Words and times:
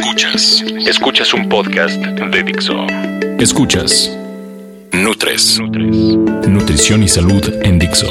Escuchas, 0.00 0.62
escuchas 0.86 1.34
un 1.34 1.48
podcast 1.48 1.96
de 1.96 2.42
Dixo. 2.44 2.86
Escuchas 3.40 4.16
Nutres, 4.92 5.58
Nutrición 5.58 7.02
y 7.02 7.08
Salud 7.08 7.42
en 7.64 7.80
Dixo. 7.80 8.06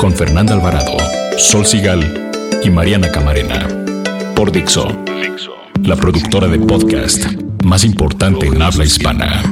Con 0.00 0.14
Fernanda 0.14 0.54
Alvarado, 0.54 0.96
Sol 1.36 1.66
Sigal 1.66 2.30
y 2.64 2.70
Mariana 2.70 3.12
Camarena. 3.12 3.68
Por 4.34 4.52
Dixo, 4.52 4.88
la 5.82 5.96
productora 5.96 6.48
de 6.48 6.58
podcast 6.58 7.26
más 7.62 7.84
importante 7.84 8.46
en 8.46 8.62
habla 8.62 8.84
hispana. 8.84 9.42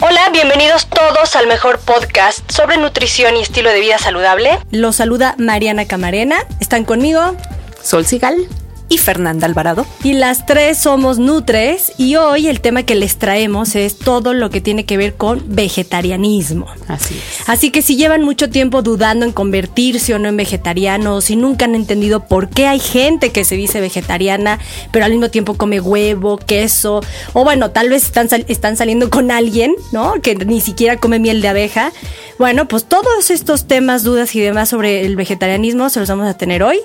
Hola, 0.00 0.28
bienvenidos 0.32 0.88
todos 0.88 1.36
al 1.36 1.46
mejor 1.46 1.78
podcast 1.78 2.50
sobre 2.50 2.78
nutrición 2.78 3.36
y 3.36 3.42
estilo 3.42 3.70
de 3.70 3.78
vida 3.78 3.98
saludable. 3.98 4.58
Los 4.72 4.96
saluda 4.96 5.36
Mariana 5.38 5.86
Camarena. 5.86 6.38
Están 6.58 6.84
conmigo 6.84 7.36
Sol 7.80 8.04
Sigal 8.04 8.48
y 8.88 8.98
Fernanda 8.98 9.46
Alvarado. 9.46 9.86
Y 10.02 10.12
las 10.12 10.44
tres 10.46 10.78
somos 10.78 11.18
Nutres 11.18 11.92
y 11.96 12.16
hoy 12.16 12.48
el 12.48 12.60
tema 12.60 12.82
que 12.82 12.94
les 12.94 13.16
traemos 13.16 13.74
es 13.76 13.98
todo 13.98 14.34
lo 14.34 14.50
que 14.50 14.60
tiene 14.60 14.84
que 14.84 14.96
ver 14.98 15.14
con 15.14 15.42
vegetarianismo. 15.48 16.66
Así 16.88 17.14
es. 17.14 17.48
Así 17.48 17.70
que 17.70 17.80
si 17.80 17.96
llevan 17.96 18.22
mucho 18.22 18.50
tiempo 18.50 18.82
dudando 18.82 19.24
en 19.24 19.32
convertirse 19.32 20.14
o 20.14 20.18
no 20.18 20.28
en 20.28 20.36
vegetarianos, 20.36 21.24
si 21.24 21.36
nunca 21.36 21.64
han 21.64 21.74
entendido 21.74 22.26
por 22.26 22.48
qué 22.50 22.66
hay 22.66 22.78
gente 22.78 23.32
que 23.32 23.44
se 23.44 23.56
dice 23.56 23.80
vegetariana, 23.80 24.58
pero 24.92 25.06
al 25.06 25.12
mismo 25.12 25.30
tiempo 25.30 25.54
come 25.54 25.80
huevo, 25.80 26.36
queso, 26.36 27.00
o 27.32 27.42
bueno, 27.44 27.70
tal 27.70 27.88
vez 27.88 28.04
están, 28.04 28.28
sal- 28.28 28.44
están 28.48 28.76
saliendo 28.76 29.08
con 29.08 29.30
alguien, 29.30 29.74
¿no? 29.92 30.14
Que 30.20 30.34
ni 30.34 30.60
siquiera 30.60 30.98
come 30.98 31.18
miel 31.18 31.40
de 31.40 31.48
abeja. 31.48 31.90
Bueno, 32.38 32.66
pues 32.68 32.84
todos 32.84 33.30
estos 33.30 33.66
temas, 33.66 34.02
dudas 34.02 34.34
y 34.34 34.40
demás 34.40 34.68
sobre 34.68 35.06
el 35.06 35.14
vegetarianismo 35.16 35.88
se 35.88 36.00
los 36.00 36.08
vamos 36.08 36.26
a 36.26 36.36
tener 36.36 36.62
hoy. 36.62 36.80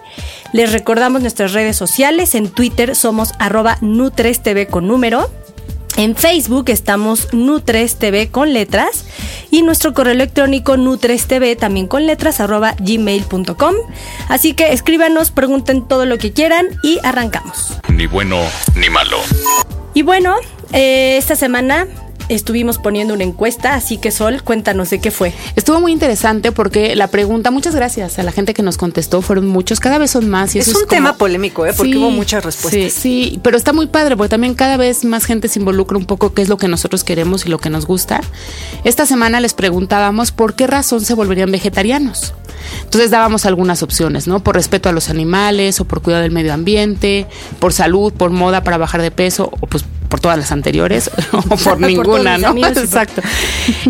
Les 0.54 0.72
recordamos 0.72 1.22
nuestras 1.22 1.52
redes 1.54 1.76
sociales. 1.76 1.89
En 1.98 2.50
Twitter 2.50 2.96
somos 2.96 3.34
arroba 3.40 3.78
NutresTV 3.82 4.68
con 4.70 4.88
número. 4.88 5.30
En 5.98 6.16
Facebook 6.16 6.70
estamos 6.70 7.34
Nutres 7.34 7.98
TV 7.98 8.30
con 8.30 8.54
letras 8.54 9.06
y 9.52 9.64
nuestro 9.64 9.94
correo 9.94 10.14
electrónico 10.14 10.78
nutrestv 10.78 11.58
también 11.58 11.88
con 11.88 12.06
letras 12.06 12.40
arroba 12.40 12.76
gmail.com. 12.80 13.76
Así 14.30 14.54
que 14.54 14.72
escríbanos, 14.72 15.32
pregunten 15.32 15.86
todo 15.88 16.06
lo 16.06 16.18
que 16.18 16.32
quieran 16.32 16.68
y 16.84 17.00
arrancamos. 17.04 17.74
Ni 17.90 18.06
bueno 18.06 18.40
ni 18.76 18.90
malo. 18.90 19.18
Y 19.94 20.04
bueno, 20.04 20.36
eh, 20.72 21.18
esta 21.18 21.36
semana 21.36 21.88
estuvimos 22.30 22.78
poniendo 22.78 23.14
una 23.14 23.24
encuesta, 23.24 23.74
así 23.74 23.98
que 23.98 24.12
Sol, 24.12 24.42
cuéntanos 24.44 24.90
de 24.90 25.00
qué 25.00 25.12
fue. 25.12 25.34
Estuvo 25.56 25.82
muy 25.82 25.92
interesante 25.92 26.52
porque 26.52 26.96
la 26.96 27.08
pregunta, 27.08 27.52
muchas 27.52 27.76
gracias 27.76 28.20
a 28.20 28.24
la 28.24 28.32
gente 28.32 28.54
que 28.54 28.64
nos 28.64 28.78
contestó, 28.78 29.22
fueron 29.22 29.48
muchos, 29.48 29.80
cada 29.80 29.98
vez 29.98 30.12
son 30.12 30.30
más. 30.30 30.56
Y 30.56 30.60
Es 30.60 30.68
eso 30.68 30.78
un 30.78 30.84
como- 30.86 30.90
tema 30.96 31.18
polémico, 31.18 31.66
¿eh? 31.66 31.74
Porque 31.76 31.92
Sí, 31.94 31.98
hubo 31.98 32.12
muchas 32.12 32.44
respuestas. 32.46 32.94
Sí, 32.94 33.00
sí, 33.32 33.40
pero 33.44 33.58
está 33.58 33.74
muy 33.74 33.88
padre 33.88 34.16
porque 34.16 34.30
también 34.30 34.54
cada 34.56 34.78
vez 34.78 35.04
más 35.06 35.26
gente 35.26 35.48
se 35.48 35.60
involucra 35.60 35.98
un 35.98 36.06
poco 36.06 36.34
qué 36.34 36.42
es 36.42 36.50
lo 36.50 36.58
que 36.58 36.68
nosotros 36.68 37.04
queremos 37.04 37.46
y 37.46 37.50
lo 37.50 37.58
que 37.58 37.70
nos 37.70 37.86
gusta. 37.86 38.22
Esta 38.84 39.06
semana 39.06 39.40
les 39.40 39.54
preguntábamos 39.54 40.32
por 40.32 40.54
qué 40.56 40.68
razón 40.68 41.02
se 41.02 41.14
volverían 41.14 41.52
vegetarianos. 41.52 42.34
Entonces 42.84 43.10
dábamos 43.10 43.46
algunas 43.46 43.84
opciones, 43.84 44.28
¿no? 44.28 44.42
Por 44.44 44.56
respeto 44.56 44.90
a 44.90 44.92
los 44.92 45.10
animales 45.10 45.80
o 45.80 45.86
por 45.86 46.02
cuidado 46.02 46.24
del 46.24 46.32
medio 46.32 46.54
ambiente, 46.54 47.26
por 47.60 47.74
salud, 47.74 48.14
por 48.14 48.32
moda 48.32 48.64
para 48.64 48.78
bajar 48.78 49.02
de 49.02 49.12
peso 49.12 49.50
o 49.60 49.68
pues 49.68 49.86
por 50.10 50.20
todas 50.20 50.38
las 50.38 50.52
anteriores 50.52 51.10
o 51.32 51.42
por 51.42 51.64
Por 51.64 51.80
ninguna, 51.80 52.38
¿no? 52.38 52.56
Exacto. 52.58 53.22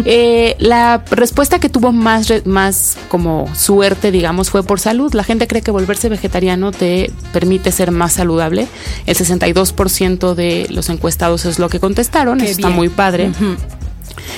Eh, 0.05 0.55
la 0.59 1.03
respuesta 1.11 1.59
que 1.59 1.69
tuvo 1.69 1.91
más, 1.91 2.45
más 2.45 2.97
como 3.07 3.49
suerte, 3.55 4.11
digamos, 4.11 4.49
fue 4.49 4.63
por 4.63 4.79
salud. 4.79 5.13
La 5.13 5.23
gente 5.23 5.47
cree 5.47 5.61
que 5.61 5.71
volverse 5.71 6.09
vegetariano 6.09 6.71
te 6.71 7.11
permite 7.31 7.71
ser 7.71 7.91
más 7.91 8.13
saludable. 8.13 8.67
El 9.05 9.15
62% 9.15 10.33
de 10.35 10.67
los 10.69 10.89
encuestados 10.89 11.45
es 11.45 11.59
lo 11.59 11.69
que 11.69 11.79
contestaron. 11.79 12.39
Qué 12.39 12.45
Eso 12.45 12.53
está 12.53 12.69
muy 12.69 12.89
padre. 12.89 13.31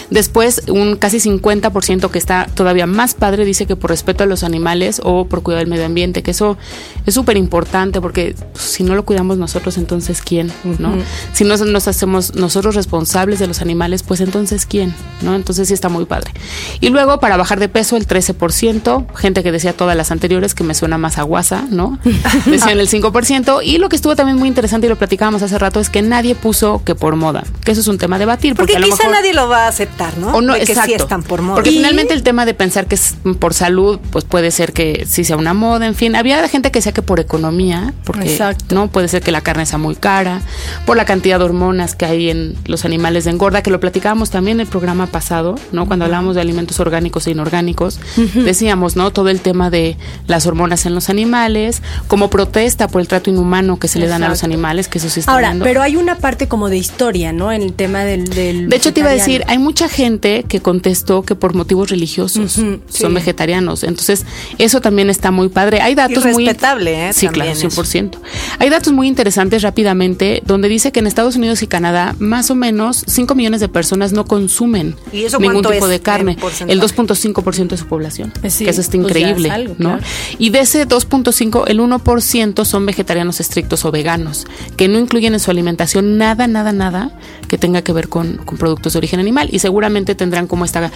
Después, 0.10 0.64
un 0.68 0.96
casi 0.96 1.18
50% 1.20 2.10
que 2.10 2.18
está 2.18 2.48
todavía 2.54 2.86
más 2.88 3.14
padre 3.14 3.46
dice 3.46 3.66
que 3.66 3.76
por 3.76 3.90
respeto 3.90 4.24
a 4.24 4.28
los 4.28 4.44
animales 4.44 5.02
o 5.04 5.26
por 5.26 5.42
cuidar 5.44 5.60
del 5.62 5.70
medio 5.70 5.86
ambiente, 5.86 6.24
que 6.24 6.32
eso 6.32 6.58
es 7.06 7.14
súper 7.14 7.38
importante 7.38 8.02
porque 8.02 8.36
pues, 8.54 8.64
si 8.64 8.84
no 8.84 8.96
lo 8.96 9.06
cuidamos 9.06 9.38
nosotros, 9.38 9.78
entonces 9.78 10.22
¿quién? 10.22 10.52
¿no? 10.80 10.94
Si 11.34 11.44
no 11.44 11.56
nos 11.58 11.88
hacemos 11.88 12.36
nosotros 12.36 12.76
responsables 12.76 13.40
de 13.40 13.48
los 13.48 13.62
animales, 13.62 14.04
pues 14.04 14.22
entonces 14.22 14.66
¿quién? 14.66 14.94
¿no? 15.22 15.36
Entonces 15.36 15.68
sí 15.68 15.74
está 15.74 15.90
muy 15.90 16.06
padre. 16.06 16.32
Y 16.80 16.90
luego, 16.90 17.20
para 17.20 17.38
bajar 17.38 17.60
de 17.60 17.70
peso, 17.70 17.98
el 17.98 18.08
13%, 18.08 19.06
gente 19.16 19.44
que 19.44 19.52
decía 19.52 19.74
todas 19.74 19.96
las 19.96 20.12
anteriores, 20.12 20.54
que 20.56 20.64
me 20.64 20.74
suena 20.74 20.98
más 20.98 21.18
a 21.18 21.24
guasa, 21.24 21.66
¿no? 21.70 22.00
Decían 22.46 22.80
el 22.80 22.90
5%. 22.90 23.62
Y 23.64 23.78
lo 23.78 23.90
que 23.90 23.96
estuvo 23.96 24.16
también 24.16 24.38
muy 24.38 24.48
interesante 24.48 24.88
y 24.88 24.90
lo 24.90 24.96
platicábamos 24.98 25.42
hace 25.42 25.58
rato 25.58 25.80
es 25.80 25.90
que 25.90 26.02
nadie 26.02 26.36
puso 26.36 26.82
que 26.84 26.96
por 26.96 27.16
moda, 27.16 27.44
que 27.64 27.72
eso 27.72 27.82
es 27.82 27.88
un 27.88 27.98
tema 27.98 28.16
a 28.16 28.20
debatir. 28.20 28.56
Porque 28.56 28.76
a 28.76 28.80
lo 28.80 28.86
quizá 28.86 28.98
mejor- 29.04 29.12
nadie 29.14 29.34
lo 29.34 29.48
va 29.48 29.61
a 29.66 29.68
aceptar, 29.70 30.18
¿no? 30.18 30.34
o 30.34 30.42
no, 30.42 30.54
De 30.54 30.60
que 30.62 30.72
exacto. 30.72 30.90
sí 30.90 30.96
están 31.02 31.24
por 31.24 31.42
moda. 31.42 31.56
Porque 31.56 31.72
Y- 31.72 31.78
finalmente 31.78 32.14
el 32.14 32.24
tema 32.24 32.46
de 32.46 32.54
pensar 32.54 32.88
que 32.88 32.96
es 32.96 33.16
por 33.40 33.54
salud, 33.54 34.00
pues 34.12 34.26
puede 34.26 34.52
ser 34.52 34.74
que 34.74 35.06
sí 35.08 35.24
sea 35.24 35.38
una 35.38 35.54
moda, 35.54 35.86
en 35.88 35.96
fin. 35.96 36.16
Había 36.16 36.48
gente 36.48 36.72
que 36.72 36.80
decía 36.80 36.92
que 36.92 37.02
por 37.02 37.20
economía, 37.20 37.94
porque 38.06 38.32
Exacto. 38.32 38.76
no 38.76 38.88
puede 38.90 39.08
ser 39.08 39.22
que 39.22 39.32
la 39.32 39.42
carne 39.42 39.66
sea 39.66 39.78
muy 39.78 39.96
cara, 39.96 40.42
por 40.86 40.98
la 40.98 41.06
cantidad 41.06 41.40
de 41.40 41.46
hormonas 41.46 41.96
que 41.96 42.06
hay 42.06 42.30
en 42.30 42.56
los 42.66 42.86
animales 42.86 43.26
de 43.26 43.32
engorda, 43.32 43.62
que 43.64 43.72
lo 43.72 43.80
platicábamos 43.80 44.30
también 44.32 44.58
en 44.58 44.62
el 44.62 44.68
programa 44.68 45.08
pasado, 45.08 45.56
¿no? 45.72 45.86
Cuando 45.88 46.06
hablábamos 46.06 46.36
de 46.36 46.42
alimentos 46.42 46.80
orgánicos 46.80 47.28
e 47.28 47.32
inorgánicos, 47.32 48.00
decíamos, 48.36 48.96
¿no? 48.96 49.12
Todo 49.12 49.30
el 49.30 49.42
tema 49.42 49.70
de 49.70 49.98
las 50.28 50.46
hormonas 50.46 50.86
en 50.86 50.96
los 50.96 51.10
animales, 51.10 51.82
como 52.08 52.30
protesta 52.30 52.88
por 52.88 53.02
el 53.02 53.08
trato 53.08 53.30
inhumano 53.30 53.78
que 53.80 53.88
se 53.88 54.00
le 54.00 54.08
dan 54.08 54.24
a 54.24 54.30
los 54.30 54.44
animales, 54.44 54.88
que 54.88 54.98
eso 54.98 55.10
sí 55.10 55.20
está 55.22 55.32
Ahora, 55.34 55.50
dando. 55.50 55.66
pero 55.66 55.82
hay 55.82 55.96
una 55.96 56.18
parte 56.18 56.48
como 56.48 56.70
de 56.70 56.78
historia, 56.78 57.34
¿no? 57.34 57.52
En 57.52 57.62
el 57.62 57.74
tema 57.74 58.04
del... 58.04 58.26
del 58.26 58.70
De 58.70 58.76
hecho, 58.76 58.94
te 58.94 59.02
iba 59.02 59.10
a 59.10 59.14
decir. 59.14 59.44
Hay 59.52 59.58
mucha 59.58 59.90
gente 59.90 60.46
que 60.48 60.62
contestó 60.62 61.24
que 61.24 61.36
por 61.36 61.54
motivos 61.54 61.90
religiosos 61.90 62.54
son 62.54 62.82
sí. 62.88 63.06
vegetarianos. 63.08 63.84
Entonces, 63.84 64.26
eso 64.58 64.80
también 64.80 65.10
está 65.10 65.30
muy 65.32 65.50
padre. 65.50 65.82
Hay 65.82 65.94
datos 65.94 66.24
muy 66.24 66.46
respetable, 66.46 67.10
¿eh? 67.10 67.12
Sí, 67.12 67.26
También 67.26 67.54
claro, 67.54 67.70
100%. 67.70 68.18
Hay 68.60 68.70
datos 68.70 68.94
muy 68.94 69.10
interesantes 69.10 69.62
rápidamente 69.62 70.42
donde 70.46 70.70
dice 70.70 70.94
que 70.94 71.02
en 71.02 71.08
Estados 71.08 71.36
Unidos 71.36 71.64
y 71.64 71.68
Canadá 71.68 72.16
más 72.18 72.50
o 72.50 72.56
menos 72.56 73.04
5 73.06 73.36
millones 73.36 73.60
de 73.60 73.68
personas 73.68 74.14
no 74.14 74.24
consumen 74.24 74.96
¿Y 75.12 75.24
eso 75.26 75.38
ningún 75.38 75.64
tipo 75.64 75.74
es 75.74 75.90
de 75.90 76.00
carne. 76.00 76.38
El 76.68 76.80
2.5% 76.80 77.68
de 77.68 77.78
su 77.78 77.88
población. 77.88 78.32
Eh, 78.44 78.50
sí, 78.50 78.64
que 78.64 78.70
eso 78.70 78.80
está 78.80 78.98
pues 78.98 79.12
es 79.12 79.18
increíble, 79.18 79.52
algo, 79.52 79.76
¿no? 79.80 79.98
claro. 79.98 80.04
Y 80.40 80.52
de 80.52 80.62
ese 80.62 80.88
2.5, 80.88 81.66
el 81.68 81.82
1% 81.82 82.64
son 82.64 82.86
vegetarianos 82.86 83.42
estrictos 83.42 83.84
o 83.84 83.92
veganos, 83.92 84.48
que 84.78 84.88
no 84.88 84.98
incluyen 84.98 85.34
en 85.34 85.42
su 85.42 85.52
alimentación 85.52 86.18
nada, 86.18 86.48
nada, 86.48 86.72
nada 86.72 87.12
que 87.50 87.58
tenga 87.58 87.82
que 87.82 87.92
ver 87.92 88.08
con, 88.08 88.38
con 88.38 88.58
productos 88.58 88.94
de 88.94 89.00
origen 89.00 89.20
animal. 89.20 89.41
Y 89.52 89.60
seguramente 89.60 90.14
tendrán 90.16 90.48
como 90.48 90.66
esta 90.66 90.92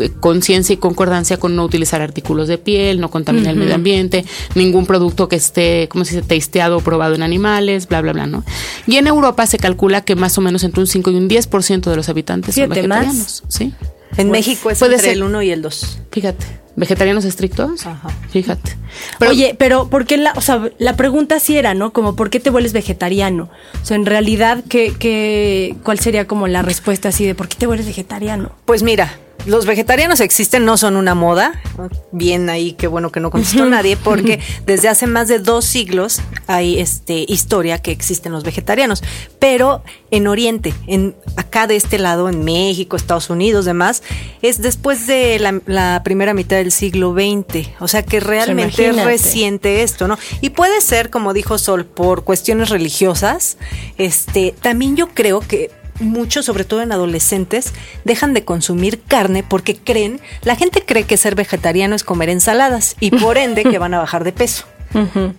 eh, 0.00 0.10
conciencia 0.20 0.72
y 0.72 0.76
concordancia 0.76 1.36
con 1.36 1.54
no 1.56 1.64
utilizar 1.64 2.00
artículos 2.00 2.48
de 2.48 2.58
piel, 2.58 3.00
no 3.00 3.10
contaminar 3.10 3.52
el 3.52 3.58
medio 3.58 3.74
ambiente, 3.74 4.24
ningún 4.54 4.86
producto 4.86 5.28
que 5.28 5.36
esté, 5.36 5.88
¿cómo 5.90 6.04
se 6.04 6.16
dice?, 6.16 6.26
testeado 6.26 6.78
o 6.78 6.80
probado 6.80 7.14
en 7.14 7.22
animales, 7.22 7.88
bla, 7.88 8.00
bla, 8.00 8.12
bla, 8.12 8.26
¿no? 8.26 8.44
Y 8.86 8.96
en 8.96 9.06
Europa 9.06 9.46
se 9.46 9.58
calcula 9.58 10.00
que 10.02 10.14
más 10.16 10.36
o 10.38 10.40
menos 10.40 10.64
entre 10.64 10.80
un 10.80 10.86
5 10.86 11.10
y 11.10 11.14
un 11.16 11.28
10% 11.28 11.90
de 11.90 11.96
los 11.96 12.08
habitantes 12.08 12.54
son 12.54 12.68
más. 12.68 12.76
vegetarianos. 12.76 13.42
¿Sí? 13.48 13.72
En 14.16 14.30
México 14.30 14.70
es 14.70 14.78
puede 14.78 14.94
entre 14.94 15.08
ser- 15.08 15.16
el 15.16 15.22
1 15.22 15.42
y 15.42 15.50
el 15.50 15.62
2. 15.62 15.98
Fíjate, 16.10 16.44
vegetarianos 16.76 17.24
estrictos. 17.24 17.86
Ajá. 17.86 18.08
Fíjate. 18.30 18.76
Oye, 19.20 19.54
pero 19.58 19.88
¿por 19.88 20.06
qué 20.06 20.16
la, 20.16 20.32
o 20.32 20.40
sea, 20.40 20.70
la 20.78 20.96
pregunta 20.96 21.40
sí 21.40 21.56
era, 21.56 21.74
¿no? 21.74 21.92
Como, 21.92 22.16
¿por 22.16 22.30
qué 22.30 22.40
te 22.40 22.50
vuelves 22.50 22.72
vegetariano? 22.72 23.50
O 23.82 23.84
sea, 23.84 23.96
en 23.96 24.06
realidad, 24.06 24.64
¿qué, 24.68 24.94
qué, 24.98 25.76
¿cuál 25.82 25.98
sería 25.98 26.26
como 26.26 26.48
la 26.48 26.62
respuesta 26.62 27.08
así 27.08 27.26
de 27.26 27.34
por 27.34 27.48
qué 27.48 27.56
te 27.56 27.66
vuelves 27.66 27.86
vegetariano? 27.86 28.52
Pues 28.64 28.82
mira, 28.82 29.12
los 29.44 29.66
vegetarianos 29.66 30.20
existen, 30.20 30.64
no 30.64 30.76
son 30.76 30.96
una 30.96 31.14
moda. 31.14 31.60
Bien 32.12 32.48
ahí, 32.48 32.72
qué 32.72 32.86
bueno 32.86 33.10
que 33.10 33.18
no 33.18 33.30
contestó 33.30 33.66
nadie, 33.66 33.96
porque 33.96 34.38
desde 34.66 34.88
hace 34.88 35.06
más 35.06 35.26
de 35.26 35.40
dos 35.40 35.64
siglos 35.64 36.20
hay 36.46 36.78
este 36.78 37.24
historia 37.26 37.78
que 37.78 37.90
existen 37.90 38.32
los 38.32 38.44
vegetarianos. 38.44 39.02
Pero 39.40 39.82
en 40.10 40.28
Oriente, 40.28 40.72
en 40.86 41.16
acá 41.36 41.66
de 41.66 41.76
este 41.76 41.98
lado, 41.98 42.28
en 42.28 42.44
México, 42.44 42.96
Estados 42.96 43.30
Unidos, 43.30 43.64
demás, 43.64 44.04
es 44.42 44.62
después 44.62 45.06
de 45.08 45.38
la, 45.40 45.60
la 45.66 46.02
primera 46.04 46.34
mitad 46.34 46.56
del 46.62 46.72
siglo 46.72 47.12
XX. 47.12 47.68
O 47.80 47.88
sea 47.88 48.02
que 48.02 48.20
realmente 48.20 48.88
es 48.88 49.04
reciente 49.04 49.82
esto, 49.82 50.08
¿no? 50.08 50.18
Y 50.40 50.50
puede 50.50 50.80
ser, 50.80 51.10
como 51.10 51.32
dijo 51.32 51.58
Sol, 51.58 51.84
por 51.84 52.24
cuestiones 52.24 52.68
religiosas. 52.70 53.56
Este, 53.98 54.54
también 54.60 54.96
yo 54.96 55.08
creo 55.08 55.40
que 55.40 55.70
muchos, 56.00 56.46
sobre 56.46 56.64
todo 56.64 56.82
en 56.82 56.92
adolescentes, 56.92 57.72
dejan 58.04 58.34
de 58.34 58.44
consumir 58.44 59.00
carne 59.02 59.42
porque 59.42 59.76
creen, 59.76 60.20
la 60.42 60.56
gente 60.56 60.84
cree 60.84 61.04
que 61.04 61.16
ser 61.16 61.34
vegetariano 61.34 61.94
es 61.94 62.04
comer 62.04 62.28
ensaladas 62.28 62.96
y 63.00 63.10
por 63.18 63.38
ende 63.38 63.64
que 63.64 63.78
van 63.78 63.94
a 63.94 63.98
bajar 63.98 64.24
de 64.24 64.32
peso. 64.32 64.64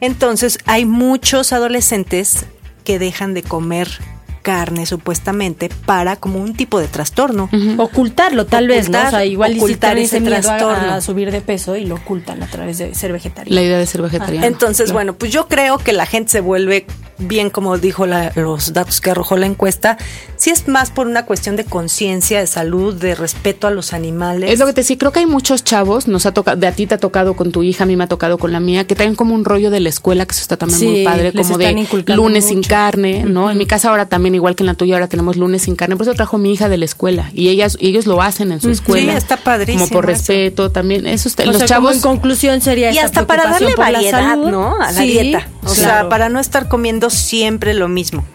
Entonces, 0.02 0.58
hay 0.66 0.84
muchos 0.84 1.54
adolescentes 1.54 2.48
que 2.84 2.98
dejan 2.98 3.36
de 3.36 3.44
comer 3.44 3.88
carne 4.44 4.86
supuestamente 4.86 5.70
para 5.88 6.18
como 6.18 6.40
un 6.40 6.54
tipo 6.54 6.80
de 6.80 6.88
trastorno. 6.88 7.50
Ocultarlo, 7.78 8.46
tal 8.46 8.68
vez, 8.68 8.90
¿no? 8.90 9.00
O 9.02 9.10
sea, 9.10 9.26
igual 9.26 9.56
ocultar 9.58 9.98
ese 9.98 10.18
a- 10.18 10.24
trastorno. 10.24 10.94
a, 10.94 11.02
subir 11.02 11.32
de 11.32 11.42
peso 11.42 11.76
y 11.76 11.86
lo 11.86 11.96
ocultan 11.96 12.44
a 12.44 12.48
través 12.48 12.78
de 12.78 12.94
ser 12.94 13.12
vegetariano. 13.12 13.56
La 13.56 13.66
idea 13.66 13.80
de 13.80 13.88
ser 13.88 14.04
vegetariano. 14.04 14.46
Entonces, 14.46 14.92
bueno, 14.92 15.16
pues 15.16 15.32
yo 15.32 15.48
creo 15.48 15.80
que 15.80 15.94
la 15.94 16.06
gente 16.06 16.32
se 16.32 16.42
vuelve 16.42 16.86
bien, 17.18 17.50
como 17.50 17.78
dijo 17.78 18.06
la- 18.06 18.32
los 18.36 18.74
datos 18.74 19.02
que 19.02 19.12
arrojó 19.12 19.38
la 19.38 19.46
encuesta, 19.46 19.98
si 20.36 20.50
es 20.50 20.68
más 20.68 20.92
por 20.92 21.08
una 21.08 21.26
cuestión 21.26 21.56
de 21.56 21.64
conciencia, 21.66 22.40
de 22.40 22.48
salud, 22.48 22.94
de 22.96 23.16
respeto 23.16 23.68
a 23.68 23.72
los 23.72 23.94
animales. 23.94 24.52
Es 24.52 24.60
lo 24.60 24.66
que 24.66 24.74
te 24.74 24.82
decía, 24.82 24.98
creo 24.98 25.12
que 25.12 25.20
hay 25.20 25.26
muchos 25.26 25.64
chavos, 25.64 26.08
nos 26.08 26.26
ha 26.26 26.34
tocado, 26.34 26.58
de 26.58 26.68
a 26.68 26.72
ti 26.72 26.88
te 26.88 26.96
ha 26.96 26.98
tocado 26.98 27.36
con 27.36 27.52
tu 27.52 27.64
hija, 27.64 27.84
a 27.84 27.88
mí 27.88 27.96
me 27.96 28.04
ha 28.04 28.08
tocado 28.08 28.38
con 28.38 28.52
la 28.52 28.60
mía, 28.60 28.86
que 28.86 28.96
traen 28.96 29.16
como 29.16 29.36
un 29.36 29.46
rollo 29.46 29.70
de 29.70 29.80
la 29.80 29.90
escuela, 29.90 30.26
que 30.26 30.32
eso 30.34 30.42
está 30.42 30.58
también 30.58 30.80
Sí, 30.80 30.88
muy 30.88 31.04
padre, 31.06 31.34
como 31.34 31.58
de 31.58 31.86
lunes 32.16 32.46
sin 32.46 32.62
carne, 32.64 33.24
¿no? 33.26 33.50
En 33.52 33.58
mi 33.58 33.66
casa 33.66 33.90
ahora 33.90 34.08
también, 34.08 34.36
igual 34.36 34.56
que 34.56 34.64
en 34.64 34.68
la 34.68 34.74
tuya, 34.74 34.96
ahora 34.96 35.08
tenemos 35.08 35.38
lunes 35.38 35.62
sin 35.64 35.76
carne, 35.76 35.96
por 35.96 36.08
eso 36.08 36.14
trajo 36.16 36.38
mi 36.38 36.52
hija 36.52 36.68
de 36.70 36.78
la 36.78 36.86
escuela, 36.86 37.30
y 37.34 37.50
ellas, 37.50 37.78
y 37.80 37.88
ellos 37.90 38.06
lo 38.08 38.22
hacen 38.22 38.52
en 38.52 38.60
su 38.62 38.70
escuela. 38.70 39.12
Sí, 39.14 39.18
está 39.18 39.38
padrísimo 39.38 39.86
Como 39.88 39.94
por 40.02 40.10
eso. 40.10 40.18
respeto, 40.20 40.72
también, 40.72 41.06
eso 41.08 41.28
está, 41.30 41.44
O 41.44 41.48
los 41.48 41.58
sea, 41.58 41.68
chavos... 41.68 41.92
como 41.92 41.96
en 41.96 42.02
conclusión 42.02 42.62
sería 42.62 42.92
y 42.92 42.96
esta 42.98 43.06
hasta 43.06 43.28
para 43.28 43.44
darle 43.50 43.76
variedad, 43.76 44.12
salud. 44.22 44.50
¿no? 44.50 44.76
A 44.82 44.92
la 44.92 45.02
Sí, 45.02 45.08
dieta. 45.12 45.48
O 45.66 45.74
sea, 45.76 46.10
para 46.10 46.28
no 46.30 46.40
estar 46.40 46.68
comiendo 46.68 47.03
siempre 47.10 47.74
lo 47.74 47.88
mismo. 47.88 48.26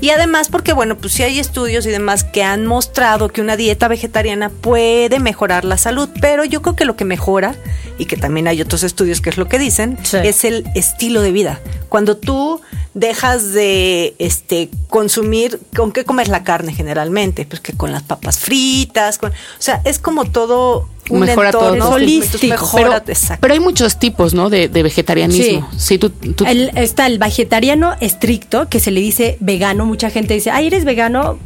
Y 0.00 0.10
además 0.10 0.48
porque, 0.48 0.72
bueno, 0.72 0.96
pues 0.96 1.12
sí 1.12 1.22
hay 1.22 1.38
estudios 1.38 1.86
y 1.86 1.90
demás 1.90 2.24
que 2.24 2.42
han 2.42 2.66
mostrado 2.66 3.28
que 3.28 3.40
una 3.40 3.56
dieta 3.56 3.88
vegetariana 3.88 4.48
puede 4.50 5.18
mejorar 5.20 5.64
la 5.64 5.76
salud, 5.78 6.08
pero 6.20 6.44
yo 6.44 6.62
creo 6.62 6.76
que 6.76 6.84
lo 6.84 6.96
que 6.96 7.04
mejora, 7.04 7.54
y 7.98 8.04
que 8.06 8.16
también 8.16 8.46
hay 8.48 8.60
otros 8.60 8.82
estudios 8.82 9.20
que 9.20 9.30
es 9.30 9.38
lo 9.38 9.48
que 9.48 9.58
dicen, 9.58 9.98
Sí. 10.02 10.18
es 10.22 10.44
el 10.44 10.64
estilo 10.74 11.22
de 11.22 11.32
vida. 11.32 11.60
Cuando 11.88 12.16
tú 12.16 12.60
dejas 12.94 13.52
de 13.52 14.14
este 14.18 14.70
consumir, 14.88 15.60
¿con 15.76 15.92
qué 15.92 16.04
comes 16.04 16.28
la 16.28 16.44
carne 16.44 16.72
generalmente? 16.74 17.44
Pues 17.46 17.60
que 17.60 17.72
con 17.74 17.92
las 17.92 18.02
papas 18.02 18.38
fritas, 18.38 19.18
con, 19.18 19.32
o 19.32 19.34
sea, 19.58 19.80
es 19.84 19.98
como 19.98 20.24
todo 20.24 20.88
un 21.10 21.20
Mejora 21.20 21.50
todo, 21.50 21.74
entorno 21.74 21.84
¿no? 21.90 21.90
holístico, 21.96 22.36
Holístico, 22.38 22.54
mejora, 22.54 23.00
pero, 23.00 23.12
exacto. 23.12 23.40
pero 23.40 23.54
hay 23.54 23.60
muchos 23.60 23.98
tipos, 23.98 24.34
¿no? 24.34 24.50
De, 24.50 24.68
de 24.68 24.82
vegetarianismo. 24.82 25.68
Sí, 25.76 25.98
tú, 25.98 26.10
tú- 26.10 26.44
El- 26.46 26.70
está 26.76 27.06
el 27.06 27.18
vegetariano 27.18 27.94
estricto, 28.00 28.68
que 28.68 28.80
se 28.80 28.90
le 28.90 29.00
dice 29.00 29.36
vegano. 29.40 29.86
Mucha 29.86 30.10
gente 30.10 30.34
dice, 30.34 30.50
ay, 30.50 30.66
¿eres 30.68 30.84
vegano? 30.84 31.38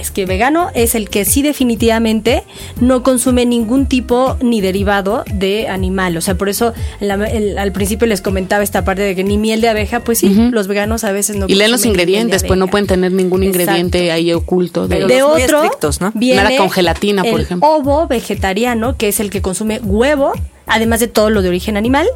Es 0.00 0.10
que 0.10 0.24
vegano 0.26 0.70
es 0.74 0.94
el 0.94 1.08
que 1.10 1.24
sí 1.24 1.42
definitivamente 1.42 2.42
no 2.80 3.02
consume 3.02 3.44
ningún 3.46 3.86
tipo 3.86 4.36
ni 4.40 4.60
derivado 4.60 5.24
de 5.32 5.68
animal. 5.68 6.16
O 6.16 6.20
sea, 6.20 6.36
por 6.36 6.48
eso 6.48 6.72
en 7.00 7.08
la- 7.08 7.26
el- 7.26 7.58
al 7.58 7.72
principio 7.72 8.06
les 8.06 8.20
comentaba 8.22 8.62
esta 8.62 8.84
parte 8.84 9.02
de 9.02 9.14
que 9.14 9.24
ni 9.24 9.36
miel 9.38 9.60
de 9.60 9.68
abeja, 9.68 10.00
pues 10.00 10.18
sí, 10.18 10.28
los 10.52 10.66
veganos 10.68 11.04
a 11.04 11.12
veces 11.12 11.36
no 11.36 11.46
y 11.48 11.54
leen 11.54 11.70
los 11.70 11.84
ingredientes, 11.84 12.44
pues 12.44 12.58
no 12.58 12.68
pueden 12.68 12.86
tener 12.86 13.12
ningún 13.12 13.42
Exacto. 13.42 13.60
ingrediente 13.62 14.10
ahí 14.12 14.32
oculto. 14.32 14.88
De, 14.88 15.06
de 15.06 15.22
otro 15.22 15.62
estrictos, 15.62 16.00
¿no? 16.00 16.12
viene 16.14 16.42
Nada 16.42 16.56
con 16.56 16.70
gelatina, 16.70 17.22
por 17.24 17.40
el 17.40 17.46
ejemplo. 17.46 17.68
ovo 17.68 18.06
vegetariano, 18.06 18.96
que 18.96 19.08
es 19.08 19.20
el 19.20 19.30
que 19.30 19.42
consume 19.42 19.80
huevo, 19.80 20.32
además 20.66 21.00
de 21.00 21.08
todo 21.08 21.30
lo 21.30 21.42
de 21.42 21.48
origen 21.48 21.76
animal, 21.76 22.08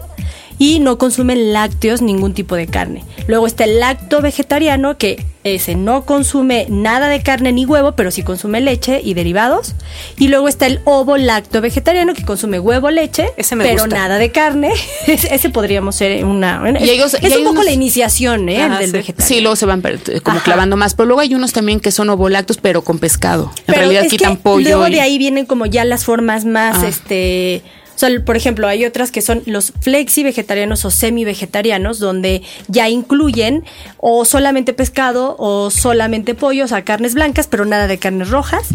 y 0.59 0.79
no 0.79 0.99
consume 0.99 1.37
lácteos, 1.37 2.01
ningún 2.03 2.35
tipo 2.35 2.55
de 2.57 2.67
carne. 2.67 3.05
Luego 3.27 3.47
está 3.47 3.65
el 3.65 3.81
lacto 3.81 4.21
vegetariano, 4.21 4.97
que 4.99 5.25
ese 5.43 5.75
no 5.75 6.07
consume 6.07 6.67
nada 6.71 7.09
de 7.09 7.23
carne 7.23 7.53
ni 7.53 7.67
huevo, 7.67 7.93
pero 7.93 8.11
sí 8.11 8.23
consume 8.23 8.61
leche 8.63 9.01
y 9.05 9.13
derivados. 9.15 9.75
Y 10.17 10.29
luego 10.29 10.49
está 10.49 10.67
el 10.67 10.81
ovo 10.85 11.17
lacto 11.19 11.61
vegetariano, 11.61 12.15
que 12.15 12.25
consume 12.25 12.61
huevo, 12.61 12.91
leche, 12.91 13.27
Ese 13.37 13.57
me 13.57 13.65
pero 13.65 13.83
gusta. 13.83 13.97
nada 13.97 14.17
de 14.19 14.31
carne. 14.31 14.73
ese 15.07 15.35
ese 15.35 15.51
podríamos 15.51 15.97
ser 15.97 16.25
una... 16.25 16.63
Y 16.81 16.89
ellos- 16.89 17.15
es 17.15 17.23
y 17.23 17.27
un 17.37 17.43
poco 17.45 17.51
unos- 17.53 17.65
la 17.67 17.73
iniciación 17.73 18.49
¿eh? 18.49 18.63
Ajá, 18.63 18.79
del 18.79 18.87
sí. 18.91 18.93
vegetariano. 18.93 19.29
Sí, 19.35 19.41
luego 19.41 19.57
se 19.57 19.67
van 19.67 19.83
eh, 19.85 20.21
como 20.23 20.37
Ajá. 20.39 20.45
clavando 20.45 20.77
más, 20.77 20.95
pero 20.95 21.07
luego 21.07 21.21
hay 21.21 21.35
unos 21.35 21.53
también 21.53 21.81
que 21.81 21.91
son 21.91 22.09
ovolactos, 22.11 22.57
pero 22.59 22.83
con 22.83 22.99
pescado. 22.99 23.51
En 23.59 23.63
Pero 23.67 23.79
realidad 23.81 24.07
quitan 24.09 24.37
pollo. 24.39 24.69
Luego 24.69 24.89
y- 24.89 24.93
de 24.93 25.01
ahí 25.03 25.19
vienen 25.19 25.45
como 25.47 25.67
ya 25.67 25.85
las 25.85 26.05
formas 26.05 26.45
más, 26.47 26.83
Ah. 26.83 26.89
este. 26.89 27.63
O 27.95 27.99
sea, 27.99 28.09
por 28.25 28.37
ejemplo, 28.37 28.67
hay 28.67 28.85
otras 28.85 29.11
que 29.11 29.23
son 29.23 29.43
los 29.47 29.73
flexi 29.81 30.23
vegetarianos 30.23 30.85
o 30.85 30.91
semi 30.91 31.25
vegetarianos, 31.25 31.99
donde 31.99 32.43
ya 32.69 32.89
incluyen 32.89 33.65
o 33.99 34.25
solamente 34.25 34.73
pescado 34.73 35.37
o 35.39 35.71
solamente 35.71 36.35
pollo, 36.35 36.65
o 36.65 36.69
sea, 36.69 36.85
carnes 36.85 37.15
blancas, 37.15 37.47
pero 37.47 37.65
nada 37.65 37.87
de 37.87 37.99
carnes 37.99 38.31
rojas. 38.31 38.69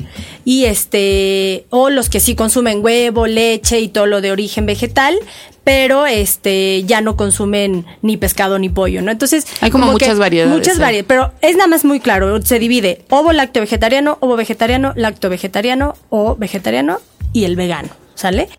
Y 0.45 0.65
este, 0.65 1.65
o 1.69 1.89
los 1.89 2.09
que 2.09 2.19
sí 2.19 2.35
consumen 2.35 2.83
huevo, 2.83 3.27
leche 3.27 3.79
y 3.79 3.89
todo 3.89 4.05
lo 4.05 4.21
de 4.21 4.31
origen 4.31 4.65
vegetal, 4.65 5.17
pero 5.63 6.07
este 6.07 6.83
ya 6.85 7.01
no 7.01 7.15
consumen 7.15 7.85
ni 8.01 8.17
pescado 8.17 8.57
ni 8.57 8.69
pollo, 8.69 9.01
¿no? 9.01 9.11
Entonces, 9.11 9.45
Hay 9.61 9.69
como 9.69 9.91
muchas 9.91 10.17
variedades, 10.17 10.51
Muchas 10.51 10.79
variedades, 10.79 11.05
pero 11.07 11.31
es 11.41 11.55
nada 11.55 11.67
más 11.67 11.85
muy 11.85 11.99
claro, 11.99 12.41
se 12.41 12.57
divide 12.57 13.03
ovo 13.09 13.33
lacto 13.33 13.59
vegetariano, 13.59 14.17
ovo 14.19 14.35
vegetariano, 14.35 14.93
lacto 14.95 15.29
vegetariano 15.29 15.95
o 16.09 16.35
vegetariano 16.35 16.99
y 17.33 17.43
el 17.43 17.55
vegano, 17.55 17.89
¿sale? 18.15 18.49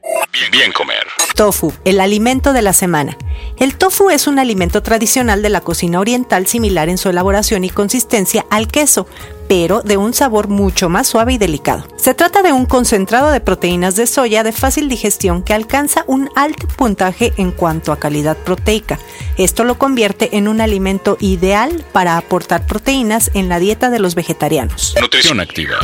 Bien, 0.51 0.73
comer. 0.73 1.07
Tofu, 1.37 1.73
el 1.85 2.01
alimento 2.01 2.53
de 2.53 2.61
la 2.61 2.73
semana. 2.73 3.17
El 3.57 3.77
tofu 3.77 4.11
es 4.11 4.27
un 4.27 4.41
alimento 4.41 4.83
tradicional 4.83 5.43
de 5.43 5.49
la 5.49 5.61
cocina 5.61 6.01
oriental 6.01 6.49
similar 6.49 6.89
en 6.89 6.99
su 6.99 7.09
elaboración 7.09 7.63
y 7.63 7.71
consistencia 7.71 8.45
al 8.51 8.67
queso, 8.67 9.07
pero 9.49 9.81
de 9.83 9.97
un 9.97 10.13
sabor 10.13 10.49
mucho 10.49 10.89
más 10.89 11.07
suave 11.07 11.35
y 11.35 11.39
delicado. 11.39 11.87
Se 11.97 12.15
trata 12.15 12.43
de 12.43 12.53
un 12.53 12.67
concentrado 12.67 13.31
de 13.31 13.41
proteínas 13.41 13.95
de 13.95 14.09
soya 14.09 14.43
de 14.43 14.51
fácil 14.51 14.89
digestión 14.89 15.45
que 15.45 15.55
alcanza 15.55 16.05
un 16.09 16.29
alto 16.35 16.67
puntaje 16.67 17.33
en 17.37 17.53
cuanto 17.53 17.93
a 17.93 18.01
calidad 18.01 18.37
proteica. 18.37 18.99
Esto 19.37 19.63
lo 19.63 19.79
convierte 19.79 20.37
en 20.37 20.49
un 20.49 20.61
alimento 20.61 21.17
ideal 21.21 21.85
para 21.93 22.17
aportar 22.17 22.67
proteínas 22.67 23.31
en 23.35 23.49
la 23.49 23.61
dieta 23.61 23.89
de 23.89 24.01
los 24.01 24.17
vegetarianos. 24.17 24.95
Nutrición 25.01 25.39
activa. 25.39 25.79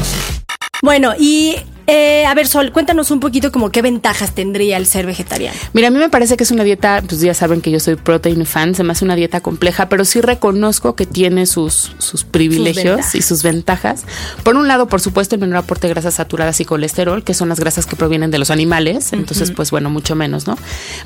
Bueno, 0.82 1.14
y 1.18 1.56
eh, 1.86 2.24
a 2.26 2.34
ver, 2.34 2.46
Sol, 2.46 2.72
cuéntanos 2.72 3.10
un 3.10 3.20
poquito 3.20 3.52
como 3.52 3.70
qué 3.70 3.82
ventajas 3.82 4.34
tendría 4.34 4.76
el 4.76 4.86
ser 4.86 5.06
vegetariano. 5.06 5.56
Mira, 5.72 5.88
a 5.88 5.90
mí 5.90 5.98
me 5.98 6.08
parece 6.08 6.36
que 6.36 6.44
es 6.44 6.50
una 6.50 6.64
dieta, 6.64 7.02
pues 7.06 7.20
ya 7.20 7.34
saben 7.34 7.60
que 7.60 7.70
yo 7.70 7.78
soy 7.80 7.96
protein 7.96 8.44
fan, 8.46 8.74
se 8.74 8.82
me 8.82 8.92
hace 8.92 9.04
una 9.04 9.14
dieta 9.14 9.40
compleja, 9.40 9.88
pero 9.88 10.04
sí 10.04 10.20
reconozco 10.20 10.94
que 10.96 11.06
tiene 11.06 11.46
sus, 11.46 11.92
sus 11.98 12.24
privilegios 12.24 13.14
y 13.14 13.22
sus 13.22 13.42
ventajas. 13.42 14.04
Por 14.42 14.56
un 14.56 14.66
lado, 14.68 14.88
por 14.88 15.00
supuesto, 15.00 15.34
el 15.36 15.40
menor 15.40 15.58
aporte 15.58 15.86
de 15.86 15.94
grasas 15.94 16.14
saturadas 16.14 16.60
y 16.60 16.64
colesterol, 16.64 17.22
que 17.22 17.34
son 17.34 17.48
las 17.48 17.60
grasas 17.60 17.86
que 17.86 17.96
provienen 17.96 18.30
de 18.30 18.38
los 18.38 18.50
animales, 18.50 19.12
entonces, 19.12 19.50
pues 19.52 19.70
bueno, 19.70 19.88
mucho 19.90 20.14
menos, 20.16 20.46
¿no? 20.46 20.56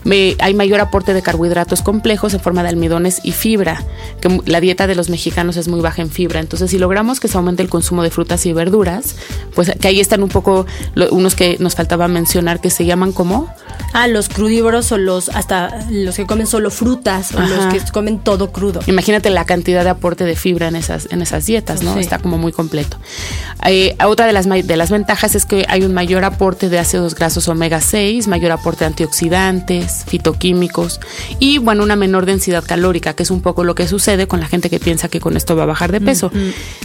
Me- 0.04 0.36
hay 0.38 0.54
mayor 0.54 0.80
aporte 0.80 1.14
de 1.14 1.22
carbohidratos 1.22 1.82
complejos 1.82 2.32
en 2.34 2.40
forma 2.40 2.62
de 2.62 2.70
almidones 2.70 3.20
y 3.22 3.32
fibra, 3.32 3.84
que 4.20 4.40
la 4.46 4.60
dieta 4.60 4.86
de 4.86 4.94
los 4.94 5.10
mexicanos 5.10 5.56
es 5.56 5.68
muy 5.68 5.80
baja 5.80 6.02
en 6.02 6.10
fibra, 6.10 6.40
entonces 6.40 6.70
si 6.70 6.78
logramos 6.78 7.20
que 7.20 7.28
se 7.28 7.36
aumente 7.36 7.62
el 7.62 7.68
consumo 7.68 8.02
de 8.02 8.10
frutas 8.10 8.46
y 8.46 8.52
verduras, 8.52 9.16
pues 9.54 9.70
que 9.78 9.88
ahí 9.88 10.00
están 10.00 10.22
un 10.22 10.28
poco 10.28 10.66
lo- 10.94 11.10
unos 11.10 11.34
que 11.34 11.56
nos 11.60 11.74
faltaba 11.74 12.08
mencionar 12.08 12.60
que 12.60 12.70
se 12.70 12.84
llaman 12.84 13.12
como 13.12 13.52
Ah, 13.92 14.06
los 14.06 14.28
crudívoros 14.28 14.92
o 14.92 14.98
los 14.98 15.28
hasta 15.30 15.84
los 15.90 16.14
que 16.14 16.24
comen 16.24 16.46
solo 16.46 16.70
frutas 16.70 17.32
o 17.34 17.38
Ajá. 17.40 17.48
los 17.48 17.74
que 17.74 17.90
comen 17.92 18.18
todo 18.20 18.52
crudo. 18.52 18.80
Imagínate 18.86 19.30
la 19.30 19.44
cantidad 19.46 19.82
de 19.82 19.90
aporte 19.90 20.24
de 20.24 20.36
fibra 20.36 20.68
en 20.68 20.76
esas, 20.76 21.08
en 21.10 21.22
esas 21.22 21.46
dietas, 21.46 21.82
¿no? 21.82 21.94
Sí. 21.94 22.00
Está 22.00 22.18
como 22.18 22.38
muy 22.38 22.52
completo. 22.52 22.98
Eh, 23.66 23.96
otra 24.06 24.26
de 24.26 24.32
las, 24.32 24.48
de 24.48 24.76
las 24.76 24.90
ventajas 24.90 25.34
es 25.34 25.44
que 25.44 25.66
hay 25.68 25.82
un 25.82 25.92
mayor 25.92 26.24
aporte 26.24 26.68
de 26.68 26.78
ácidos 26.78 27.16
grasos 27.16 27.48
omega 27.48 27.80
6, 27.80 28.28
mayor 28.28 28.52
aporte 28.52 28.80
de 28.84 28.86
antioxidantes, 28.90 30.04
fitoquímicos 30.06 31.00
y, 31.40 31.58
bueno, 31.58 31.82
una 31.82 31.96
menor 31.96 32.26
densidad 32.26 32.62
calórica, 32.64 33.14
que 33.14 33.24
es 33.24 33.30
un 33.32 33.40
poco 33.42 33.64
lo 33.64 33.74
que 33.74 33.88
sucede 33.88 34.28
con 34.28 34.38
la 34.40 34.46
gente 34.46 34.70
que 34.70 34.78
piensa 34.78 35.08
que 35.08 35.18
con 35.20 35.36
esto 35.36 35.56
va 35.56 35.64
a 35.64 35.66
bajar 35.66 35.90
de 35.90 36.00
peso. 36.00 36.30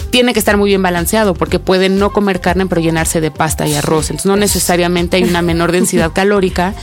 Tiene 0.10 0.34
que 0.34 0.40
estar 0.40 0.58
muy 0.58 0.70
bien 0.70 0.82
balanceado 0.82 1.36
porque 1.36 1.60
pueden 1.60 2.00
no 2.00 2.12
comer 2.12 2.42
carne 2.42 2.66
pero 2.66 2.82
llenarse 2.82 3.22
de 3.22 3.30
pasta 3.32 3.68
y 3.68 3.75
arroz. 3.78 4.10
Entonces 4.10 4.26
no 4.26 4.36
necesariamente 4.36 5.18
hay 5.18 5.24
una 5.24 5.42
menor 5.42 5.72
densidad 5.72 6.12
calórica, 6.14 6.74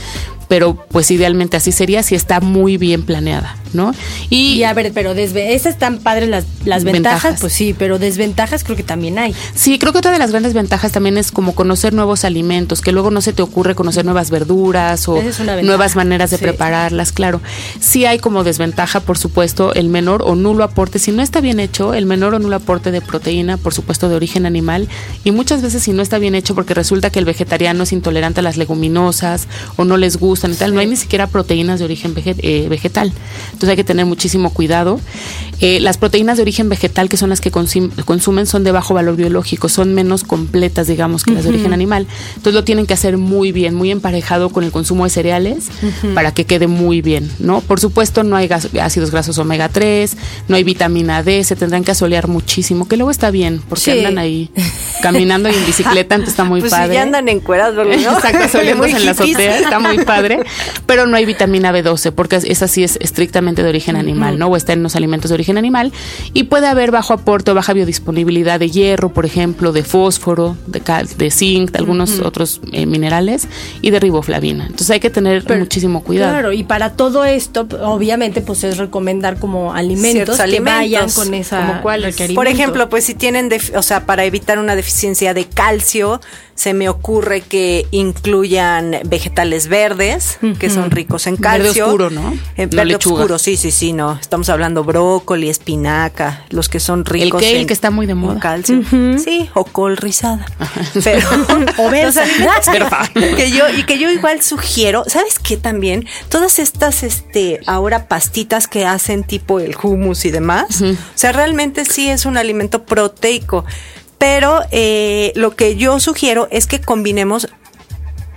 pero 0.47 0.75
pues 0.89 1.11
idealmente 1.11 1.57
así 1.57 1.71
sería 1.71 2.03
si 2.03 2.15
está 2.15 2.39
muy 2.39 2.77
bien 2.77 3.03
planeada. 3.03 3.57
¿no? 3.73 3.93
Y, 4.29 4.63
a 4.63 4.73
ver, 4.73 4.91
pero 4.93 5.11
esas 5.11 5.73
están 5.73 5.99
padres 5.99 6.29
las, 6.29 6.45
las 6.65 6.83
ventajas, 6.83 7.39
pues 7.41 7.53
sí, 7.53 7.75
pero 7.77 7.99
desventajas 7.99 8.63
creo 8.63 8.77
que 8.77 8.83
también 8.83 9.19
hay. 9.19 9.35
Sí, 9.55 9.79
creo 9.79 9.91
que 9.91 9.99
otra 9.99 10.11
de 10.11 10.19
las 10.19 10.31
grandes 10.31 10.53
ventajas 10.53 10.91
también 10.91 11.17
es 11.17 11.31
como 11.31 11.55
conocer 11.55 11.93
nuevos 11.93 12.23
alimentos, 12.25 12.81
que 12.81 12.91
luego 12.91 13.11
no 13.11 13.21
se 13.21 13.33
te 13.33 13.41
ocurre 13.41 13.75
conocer 13.75 14.05
nuevas 14.05 14.29
verduras 14.29 15.07
o 15.07 15.19
nuevas 15.63 15.95
maneras 15.95 16.31
de 16.31 16.37
prepararlas, 16.37 17.11
claro. 17.11 17.41
Sí 17.79 18.05
hay 18.05 18.19
como 18.19 18.43
desventaja, 18.43 18.99
por 18.99 19.17
supuesto, 19.17 19.73
el 19.73 19.89
menor 19.89 20.23
o 20.23 20.35
nulo 20.35 20.63
aporte, 20.63 20.99
si 20.99 21.11
no 21.11 21.21
está 21.21 21.41
bien 21.41 21.59
hecho, 21.59 21.93
el 21.93 22.05
menor 22.05 22.35
o 22.35 22.39
nulo 22.39 22.55
aporte 22.55 22.91
de 22.91 23.01
proteína, 23.01 23.57
por 23.57 23.73
supuesto, 23.73 24.09
de 24.09 24.15
origen 24.15 24.45
animal, 24.45 24.87
y 25.23 25.31
muchas 25.31 25.61
veces 25.61 25.83
si 25.83 25.93
no 25.93 26.01
está 26.01 26.17
bien 26.17 26.35
hecho 26.35 26.55
porque 26.55 26.73
resulta 26.73 27.09
que 27.09 27.19
el 27.19 27.25
vegetariano 27.25 27.83
es 27.83 27.93
intolerante 27.93 28.39
a 28.39 28.43
las 28.43 28.57
leguminosas 28.57 29.47
o 29.75 29.85
no 29.85 29.97
les 29.97 30.19
gustan 30.33 30.51
y 30.51 30.55
tal, 30.55 30.73
no 30.73 30.79
hay 30.79 30.87
ni 30.87 30.95
siquiera 30.95 31.27
proteínas 31.27 31.79
de 31.79 31.85
origen 31.85 32.13
eh, 32.15 32.67
vegetal. 32.69 33.13
Entonces 33.45 33.69
hay 33.69 33.75
que 33.75 33.83
tener 33.83 34.05
muchísimo 34.05 34.51
cuidado. 34.51 34.99
Eh, 35.61 35.79
las 35.79 35.97
proteínas 35.97 36.37
de 36.37 36.41
origen 36.41 36.69
vegetal, 36.69 37.07
que 37.07 37.17
son 37.17 37.29
las 37.29 37.39
que 37.39 37.51
consumen, 37.51 38.47
son 38.47 38.63
de 38.63 38.71
bajo 38.71 38.93
valor 38.93 39.15
biológico, 39.15 39.69
son 39.69 39.93
menos 39.93 40.23
completas, 40.23 40.87
digamos, 40.87 41.23
que 41.23 41.31
las 41.31 41.43
de 41.43 41.49
origen 41.49 41.73
animal. 41.73 42.07
Entonces 42.29 42.53
lo 42.53 42.63
tienen 42.63 42.85
que 42.85 42.93
hacer 42.93 43.17
muy 43.17 43.51
bien, 43.51 43.75
muy 43.75 43.91
emparejado 43.91 44.49
con 44.49 44.63
el 44.63 44.71
consumo 44.71 45.03
de 45.03 45.11
cereales 45.11 45.69
para 46.15 46.33
que 46.33 46.45
quede 46.45 46.67
muy 46.67 47.01
bien, 47.01 47.31
¿no? 47.39 47.61
Por 47.61 47.79
supuesto, 47.79 48.23
no 48.23 48.35
hay 48.35 48.49
ácidos 48.81 49.11
grasos 49.11 49.37
omega 49.37 49.69
3, 49.69 50.17
no 50.47 50.55
hay 50.55 50.63
vitamina 50.63 51.23
D, 51.23 51.43
se 51.43 51.55
tendrán 51.55 51.83
que 51.83 51.91
asolear 51.91 52.27
muchísimo, 52.27 52.87
que 52.87 52.97
luego 52.97 53.11
está 53.11 53.31
bien, 53.31 53.61
porque 53.69 53.91
andan 53.91 54.17
ahí 54.17 54.49
caminando 55.01 55.49
y 55.49 55.53
en 55.53 55.65
bicicleta, 55.65 56.15
entonces 56.15 56.33
está 56.33 56.43
muy 56.43 56.59
pues 56.61 56.71
padre. 56.71 56.87
Sí, 56.87 56.93
ya 56.95 57.03
andan 57.03 57.29
encuerados, 57.29 57.85
¿no? 57.85 57.93
Exacto, 57.93 58.39
asoleándose 58.43 58.97
en 58.97 59.05
la 59.05 59.11
azotea, 59.11 59.59
está 59.59 59.79
muy 59.79 60.03
padre, 60.03 60.22
pero 60.85 61.05
no 61.05 61.15
hay 61.17 61.25
vitamina 61.25 61.71
B12, 61.71 62.11
porque 62.11 62.37
esa 62.43 62.67
sí 62.67 62.83
es 62.83 62.97
estrictamente 63.01 63.63
de 63.63 63.69
origen 63.69 63.95
animal, 63.95 64.37
¿no? 64.39 64.47
O 64.47 64.55
está 64.55 64.73
en 64.73 64.83
los 64.83 64.95
alimentos 64.95 65.29
de 65.29 65.35
origen 65.35 65.57
animal, 65.57 65.91
y 66.33 66.43
puede 66.43 66.67
haber 66.67 66.91
bajo 66.91 67.13
aporte 67.13 67.51
o 67.51 67.55
baja 67.55 67.73
biodisponibilidad 67.73 68.59
de 68.59 68.69
hierro, 68.69 69.09
por 69.09 69.25
ejemplo, 69.25 69.71
de 69.71 69.83
fósforo, 69.83 70.57
de, 70.67 70.81
de 71.17 71.31
zinc, 71.31 71.71
de 71.71 71.79
algunos 71.79 72.19
otros 72.19 72.61
eh, 72.71 72.85
minerales, 72.85 73.47
y 73.81 73.91
de 73.91 73.99
riboflavina. 73.99 74.65
Entonces 74.65 74.89
hay 74.91 74.99
que 74.99 75.09
tener 75.09 75.43
muchísimo 75.57 76.03
cuidado. 76.03 76.31
Claro, 76.31 76.53
y 76.53 76.63
para 76.63 76.93
todo 76.93 77.25
esto, 77.25 77.67
obviamente, 77.81 78.41
pues 78.41 78.63
es 78.63 78.77
recomendar 78.77 79.37
como 79.37 79.73
alimentos 79.73 80.39
que 80.39 80.59
vayan 80.59 81.09
con 81.09 81.33
esa 81.33 81.81
Por 82.35 82.47
ejemplo, 82.47 82.89
pues 82.89 83.05
si 83.05 83.13
tienen, 83.13 83.49
o 83.75 83.81
sea, 83.81 84.05
para 84.05 84.25
evitar 84.25 84.59
una 84.59 84.75
deficiencia 84.75 85.33
de 85.33 85.45
calcio, 85.45 86.21
se 86.55 86.73
me 86.73 86.89
ocurre 86.89 87.41
que 87.41 87.87
incluyan 87.91 88.97
vegetales 89.05 89.67
verdes, 89.67 90.12
que 90.59 90.69
son 90.69 90.91
ricos 90.91 91.27
en 91.27 91.37
calcio. 91.37 91.69
Verde 91.69 91.81
oscuro, 91.83 92.09
¿no? 92.09 92.33
Eh, 92.57 92.67
verde 92.67 92.95
oscuro, 92.95 93.39
sí, 93.39 93.57
sí, 93.57 93.71
sí, 93.71 93.93
no. 93.93 94.17
Estamos 94.19 94.49
hablando 94.49 94.83
brócoli, 94.83 95.49
espinaca, 95.49 96.45
los 96.49 96.69
que 96.69 96.79
son 96.79 97.05
ricos 97.05 97.43
el 97.43 97.57
en 97.57 97.67
que 97.67 97.73
está 97.73 97.91
muy 97.91 98.05
de 98.05 98.15
moda. 98.15 98.39
calcio. 98.39 98.81
Sí, 99.17 99.49
o 99.53 99.65
col 99.65 99.97
rizada. 99.97 100.45
Pero, 101.03 101.27
o 101.77 101.89
que 103.35 103.51
yo 103.51 103.69
y 103.69 103.83
que 103.83 103.99
yo 103.99 104.09
igual 104.09 104.41
sugiero, 104.41 105.03
¿sabes 105.07 105.39
qué 105.39 105.57
también? 105.57 106.07
Todas 106.29 106.59
estas 106.59 107.03
este 107.03 107.59
ahora 107.65 108.07
pastitas 108.07 108.67
que 108.67 108.85
hacen 108.85 109.23
tipo 109.23 109.59
el 109.59 109.75
hummus 109.81 110.25
y 110.25 110.31
demás. 110.31 110.81
O 110.81 110.95
sea, 111.15 111.31
realmente 111.31 111.85
sí 111.85 112.09
es 112.09 112.25
un 112.25 112.37
alimento 112.37 112.83
proteico. 112.83 113.65
Pero 114.17 114.61
eh, 114.71 115.33
lo 115.35 115.53
que 115.55 115.75
yo 115.75 115.99
sugiero 115.99 116.47
es 116.49 116.65
que 116.65 116.79
combinemos 116.79 117.49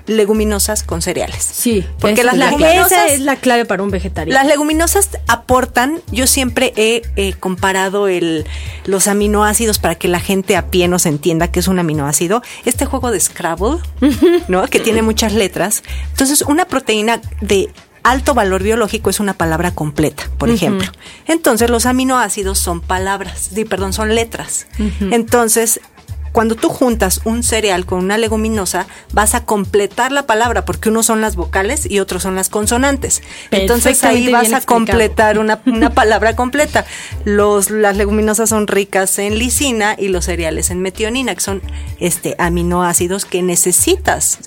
leguminosas 0.06 0.82
con 0.82 1.02
cereales. 1.02 1.42
Sí, 1.42 1.84
porque 1.98 2.24
las 2.24 2.36
leguminosas 2.36 2.92
esa 2.92 3.06
es 3.08 3.20
la 3.20 3.36
clave 3.36 3.64
para 3.64 3.82
un 3.82 3.90
vegetariano. 3.90 4.38
Las 4.38 4.48
leguminosas 4.48 5.10
aportan, 5.26 6.00
yo 6.10 6.26
siempre 6.26 6.72
he 6.76 7.32
comparado 7.34 8.08
el, 8.08 8.46
los 8.84 9.08
aminoácidos 9.08 9.78
para 9.78 9.94
que 9.94 10.08
la 10.08 10.20
gente 10.20 10.56
a 10.56 10.66
pie 10.68 10.88
nos 10.88 11.06
entienda 11.06 11.48
que 11.48 11.60
es 11.60 11.68
un 11.68 11.78
aminoácido. 11.78 12.42
Este 12.64 12.86
juego 12.86 13.10
de 13.10 13.20
Scrabble, 13.20 13.78
¿no? 14.48 14.66
Que 14.68 14.80
tiene 14.80 15.02
muchas 15.02 15.32
letras. 15.32 15.82
Entonces, 16.10 16.42
una 16.42 16.66
proteína 16.66 17.20
de 17.40 17.70
alto 18.06 18.34
valor 18.34 18.62
biológico 18.62 19.10
es 19.10 19.18
una 19.18 19.34
palabra 19.34 19.72
completa, 19.72 20.30
por 20.38 20.48
ejemplo. 20.48 20.88
Entonces 21.26 21.70
los 21.70 21.86
aminoácidos 21.86 22.58
son 22.60 22.80
palabras, 22.80 23.50
perdón, 23.68 23.92
son 23.92 24.14
letras. 24.14 24.68
Entonces, 25.10 25.80
cuando 26.36 26.54
tú 26.54 26.68
juntas 26.68 27.22
un 27.24 27.42
cereal 27.42 27.86
con 27.86 28.04
una 28.04 28.18
leguminosa, 28.18 28.86
vas 29.14 29.34
a 29.34 29.46
completar 29.46 30.12
la 30.12 30.26
palabra, 30.26 30.66
porque 30.66 30.90
uno 30.90 31.02
son 31.02 31.22
las 31.22 31.34
vocales 31.34 31.90
y 31.90 31.98
otros 31.98 32.24
son 32.24 32.34
las 32.34 32.50
consonantes. 32.50 33.22
Entonces 33.50 34.04
ahí 34.04 34.30
vas 34.30 34.52
a 34.52 34.60
completar 34.60 35.38
una, 35.38 35.62
palabra 35.94 36.36
completa. 36.36 36.84
Los, 37.24 37.70
las 37.70 37.96
leguminosas 37.96 38.50
son 38.50 38.66
ricas 38.66 39.18
en 39.18 39.38
lisina 39.38 39.96
y 39.98 40.08
los 40.08 40.26
cereales 40.26 40.68
en 40.68 40.82
metionina, 40.82 41.34
que 41.34 41.40
son 41.40 41.62
este 42.00 42.36
aminoácidos 42.38 43.24
que 43.24 43.40
necesitas. 43.42 44.40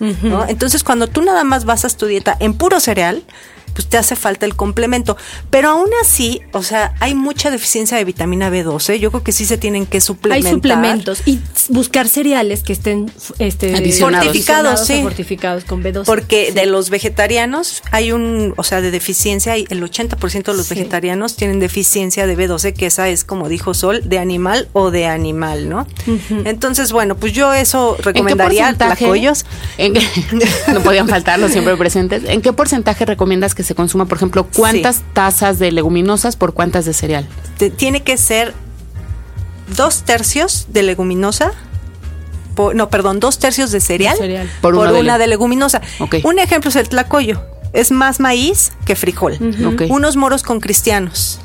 Entonces, 0.48 0.84
cuando 0.84 1.08
tú 1.08 1.24
nada 1.24 1.44
más 1.44 1.66
basas 1.66 1.98
tu 1.98 2.06
dieta 2.06 2.38
en 2.40 2.54
puro 2.54 2.80
cereal, 2.80 3.24
pues 3.74 3.88
te 3.88 3.98
hace 3.98 4.16
falta 4.16 4.46
el 4.46 4.56
complemento. 4.56 5.18
Pero 5.50 5.70
aún 5.70 5.90
así, 6.02 6.42
o 6.52 6.64
sea, 6.64 6.96
hay 7.00 7.16
mucha 7.16 7.52
deficiencia 7.52 7.98
de 7.98 8.06
vitamina 8.06 8.50
B12. 8.50 8.98
Yo 8.98 9.12
creo 9.12 9.24
que 9.24 9.32
sí 9.32 9.46
se 9.46 9.58
tienen 9.58 9.86
que 9.86 10.02
suplementar. 10.02 10.48
Hay 10.48 10.54
suplementos 10.54 11.22
y 11.26 11.40
buscar 11.70 12.08
cereales 12.08 12.64
que 12.64 12.74
estén 12.74 13.12
este, 13.40 13.70
fortificados, 14.00 14.86
sí. 14.86 15.02
fortificados 15.02 15.64
con 15.66 15.84
B12. 15.84 16.06
Porque 16.06 16.52
de 16.52 16.66
los 16.66 16.90
vegetarianos 16.90 17.84
hay 17.92 18.12
un, 18.12 18.54
o 18.58 18.64
sea, 18.64 18.82
de 18.82 18.92
deficiencia, 18.92 19.56
el 19.56 19.84
80% 19.84 20.44
de 20.44 20.54
los 20.54 20.70
vegetarianos 20.70 21.36
tienen 21.36 21.60
deficiencia 21.60 22.28
de 22.28 22.38
B12, 22.38 22.74
que 22.74 22.88
esa 22.88 23.10
es, 23.10 23.24
como 23.24 23.50
dijo 23.50 23.74
Sol, 23.74 24.02
de 24.06 24.20
animal 24.20 24.68
o 24.74 24.92
de 24.92 25.06
animal, 25.08 25.70
¿no? 25.70 25.88
Entonces, 26.46 26.92
bueno, 26.92 27.16
pues 27.16 27.34
yo 27.34 27.54
eso 27.54 27.98
recomendaría. 28.00 28.70
¿En 29.78 29.94
no 30.74 30.82
podían 30.82 31.08
faltar 31.08 31.40
los 31.40 31.52
siempre 31.52 31.76
presentes. 31.78 32.24
¿En 32.26 32.42
qué 32.42 32.54
porcentaje 32.54 33.06
recomiendas 33.06 33.56
que 33.56 33.59
se 33.64 33.76
consuma, 33.76 34.06
por 34.06 34.18
ejemplo, 34.18 34.48
cuántas 34.56 35.02
tazas 35.14 35.60
de 35.60 35.72
leguminosas 35.72 36.36
por 36.36 36.54
cuántas 36.54 36.86
de 36.86 36.94
cereal? 36.94 37.28
tiene 37.76 38.04
que 38.04 38.18
ser 38.18 38.54
dos 39.76 40.04
tercios 40.04 40.68
de 40.70 40.84
leguminosa. 40.84 41.52
no, 42.74 42.90
perdón, 42.90 43.20
dos 43.20 43.40
tercios 43.40 43.72
de 43.72 43.80
cereal, 43.80 44.18
por, 44.62 44.76
una, 44.76 45.18
de, 45.18 45.28
leguminosa. 45.28 45.82
Un 46.24 46.40
ejemplo 46.40 46.70
es 46.70 46.76
el 46.76 46.90
tlacoyo. 46.90 47.42
Es 47.72 47.92
más 47.92 48.20
maíz 48.20 48.72
que 48.86 48.96
frijol. 48.96 49.38
Unos 49.90 50.16
moros 50.16 50.44
con 50.44 50.60
cristianos. 50.60 51.40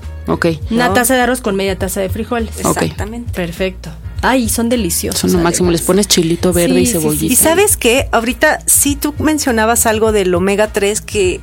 Una 0.71 0.93
taza 0.93 1.15
de 1.15 1.21
arroz 1.21 1.41
con 1.41 1.57
media 1.57 1.79
taza 1.79 2.01
de 2.01 2.09
frijoles. 2.09 2.59
Exactamente. 2.59 3.33
Perfecto. 3.33 3.91
Ay, 4.23 4.49
son 4.49 4.71
deliciosos. 4.71 5.21
Son 5.21 5.33
lo 5.33 5.39
máximo. 5.41 5.71
Les 5.71 5.83
pones 5.83 6.09
chilito 6.09 6.53
verde 6.55 6.81
y 6.81 6.87
cebollita. 6.87 7.31
y 7.31 7.37
sabes 7.37 7.77
qué, 7.77 8.09
ahorita 8.11 8.61
sí 8.65 8.97
tú 8.97 9.15
mencionabas 9.19 9.85
algo 9.85 10.13
del 10.13 10.35
omega 10.35 10.73
3 10.73 11.03
que 11.03 11.43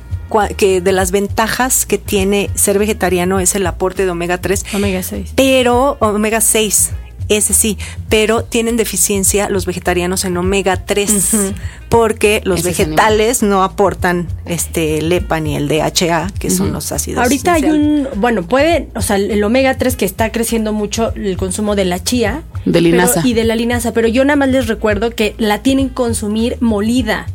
que 0.56 0.80
de 0.80 0.92
las 0.92 1.10
ventajas 1.10 1.86
que 1.86 1.98
tiene 1.98 2.50
ser 2.54 2.78
vegetariano 2.78 3.40
es 3.40 3.54
el 3.54 3.66
aporte 3.66 4.04
de 4.04 4.10
omega 4.10 4.38
3. 4.38 4.64
Omega 4.74 5.02
6. 5.02 5.32
Pero 5.36 5.96
omega 6.00 6.40
6 6.40 6.92
ese 7.28 7.54
sí, 7.54 7.78
pero 8.08 8.44
tienen 8.44 8.76
deficiencia 8.76 9.48
los 9.48 9.66
vegetarianos 9.66 10.24
en 10.24 10.36
omega 10.36 10.84
3 10.84 11.52
porque 11.88 12.40
los 12.44 12.62
vegetales 12.62 13.42
no 13.42 13.62
aportan 13.62 14.28
este 14.46 14.98
el 14.98 15.12
EPA 15.12 15.40
ni 15.40 15.56
el 15.56 15.68
DHA, 15.68 16.30
que 16.38 16.50
son 16.50 16.72
los 16.72 16.92
ácidos. 16.92 17.22
Ahorita 17.22 17.54
hay 17.54 17.64
un, 17.64 18.08
bueno, 18.16 18.42
puede, 18.42 18.88
o 18.94 19.02
sea, 19.02 19.16
el 19.16 19.42
omega 19.44 19.76
3 19.76 19.96
que 19.96 20.04
está 20.04 20.32
creciendo 20.32 20.72
mucho 20.72 21.12
el 21.14 21.36
consumo 21.36 21.76
de 21.76 21.84
la 21.84 22.02
chía 22.02 22.42
de 22.64 22.80
linaza 22.80 23.22
y 23.24 23.34
de 23.34 23.44
la 23.44 23.56
linaza, 23.56 23.92
pero 23.92 24.08
yo 24.08 24.24
nada 24.24 24.36
más 24.36 24.48
les 24.48 24.66
recuerdo 24.66 25.10
que 25.10 25.34
la 25.38 25.62
tienen 25.62 25.88
que 25.88 25.94
consumir 25.94 26.56
molida. 26.60 27.26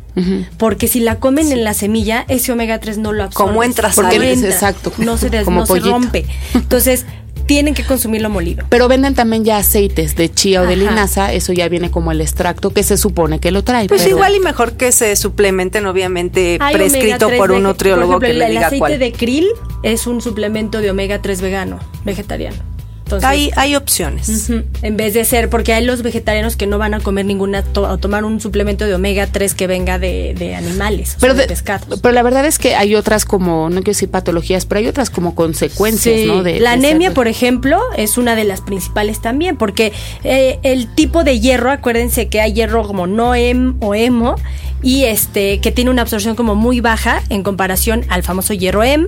Porque 0.57 0.87
si 0.87 0.99
la 0.99 1.15
comen 1.15 1.51
en 1.51 1.63
la 1.63 1.73
semilla, 1.73 2.25
ese 2.27 2.51
omega 2.51 2.79
3 2.79 2.97
no 2.97 3.13
lo 3.13 3.23
absorbe. 3.23 3.49
Como 3.49 3.63
entra 3.63 3.91
Porque 3.93 4.15
exacto. 4.33 4.91
No 4.97 5.17
se, 5.17 5.29
no 5.45 5.65
se 5.65 5.79
rompe. 5.79 6.25
Entonces, 6.53 7.05
tienen 7.47 7.73
que 7.73 7.83
consumirlo 7.83 8.29
molido. 8.29 8.65
Pero 8.69 8.87
venden 8.87 9.15
también 9.15 9.43
ya 9.43 9.57
aceites 9.57 10.15
de 10.15 10.29
chía 10.29 10.61
o 10.61 10.65
de 10.65 10.75
linaza, 10.75 11.33
eso 11.33 11.53
ya 11.53 11.67
viene 11.69 11.89
como 11.89 12.11
el 12.11 12.21
extracto 12.21 12.71
que 12.71 12.83
se 12.83 12.97
supone 12.97 13.39
que 13.39 13.51
lo 13.51 13.63
trae. 13.63 13.87
Pues 13.87 14.05
igual 14.05 14.35
y 14.35 14.39
mejor 14.39 14.73
que 14.73 14.91
se 14.91 15.15
suplementen, 15.15 15.85
obviamente 15.85 16.59
prescrito 16.71 17.29
por 17.37 17.51
un 17.51 17.63
nutriólogo 17.63 18.19
que 18.19 18.33
le 18.33 18.49
diga 18.49 18.69
cuál. 18.77 18.91
El 18.91 18.97
aceite 18.97 18.97
de 18.97 19.11
krill 19.13 19.47
es 19.81 20.05
un 20.05 20.21
suplemento 20.21 20.81
de 20.81 20.91
omega 20.91 21.21
3 21.21 21.41
vegano, 21.41 21.79
vegetariano 22.03 22.76
hay, 23.23 23.51
hay 23.55 23.75
opciones. 23.75 24.49
En 24.81 24.97
vez 24.97 25.13
de 25.13 25.25
ser, 25.25 25.49
porque 25.49 25.73
hay 25.73 25.85
los 25.85 26.01
vegetarianos 26.01 26.55
que 26.55 26.67
no 26.67 26.77
van 26.77 26.93
a 26.93 26.99
comer 26.99 27.25
ninguna, 27.25 27.63
o 27.75 27.97
tomar 27.97 28.25
un 28.25 28.39
suplemento 28.39 28.85
de 28.85 28.93
omega 28.93 29.27
3 29.27 29.53
que 29.53 29.67
venga 29.67 29.99
de, 29.99 30.55
animales, 30.57 31.17
pero 31.19 31.33
de, 31.33 31.47
pescados. 31.47 31.99
Pero 31.99 32.13
la 32.13 32.23
verdad 32.23 32.45
es 32.45 32.59
que 32.59 32.75
hay 32.75 32.95
otras 32.95 33.25
como, 33.25 33.69
no 33.69 33.75
quiero 33.77 33.91
decir 33.91 34.09
patologías, 34.09 34.65
pero 34.65 34.79
hay 34.79 34.87
otras 34.87 35.09
como 35.09 35.35
consecuencias, 35.35 36.25
¿no? 36.27 36.43
De, 36.43 36.59
la 36.59 36.73
anemia, 36.73 37.13
por 37.13 37.27
ejemplo, 37.27 37.79
es 37.95 38.17
una 38.17 38.35
de 38.35 38.43
las 38.43 38.61
principales 38.61 39.21
también, 39.21 39.57
porque 39.57 39.93
eh, 40.23 40.59
el 40.63 40.93
tipo 40.93 41.23
de 41.23 41.39
hierro, 41.39 41.71
acuérdense 41.71 42.27
que 42.29 42.41
hay 42.41 42.53
hierro 42.53 42.85
como 42.87 43.07
no 43.07 43.31
o 43.31 43.95
hemo, 43.95 44.35
y 44.81 45.05
este 45.05 45.59
que 45.59 45.71
tiene 45.71 45.89
una 45.91 46.01
absorción 46.01 46.35
como 46.35 46.55
muy 46.55 46.81
baja 46.81 47.23
en 47.29 47.43
comparación 47.43 48.05
al 48.09 48.23
famoso 48.23 48.53
hierro 48.53 48.83
M, 48.83 49.07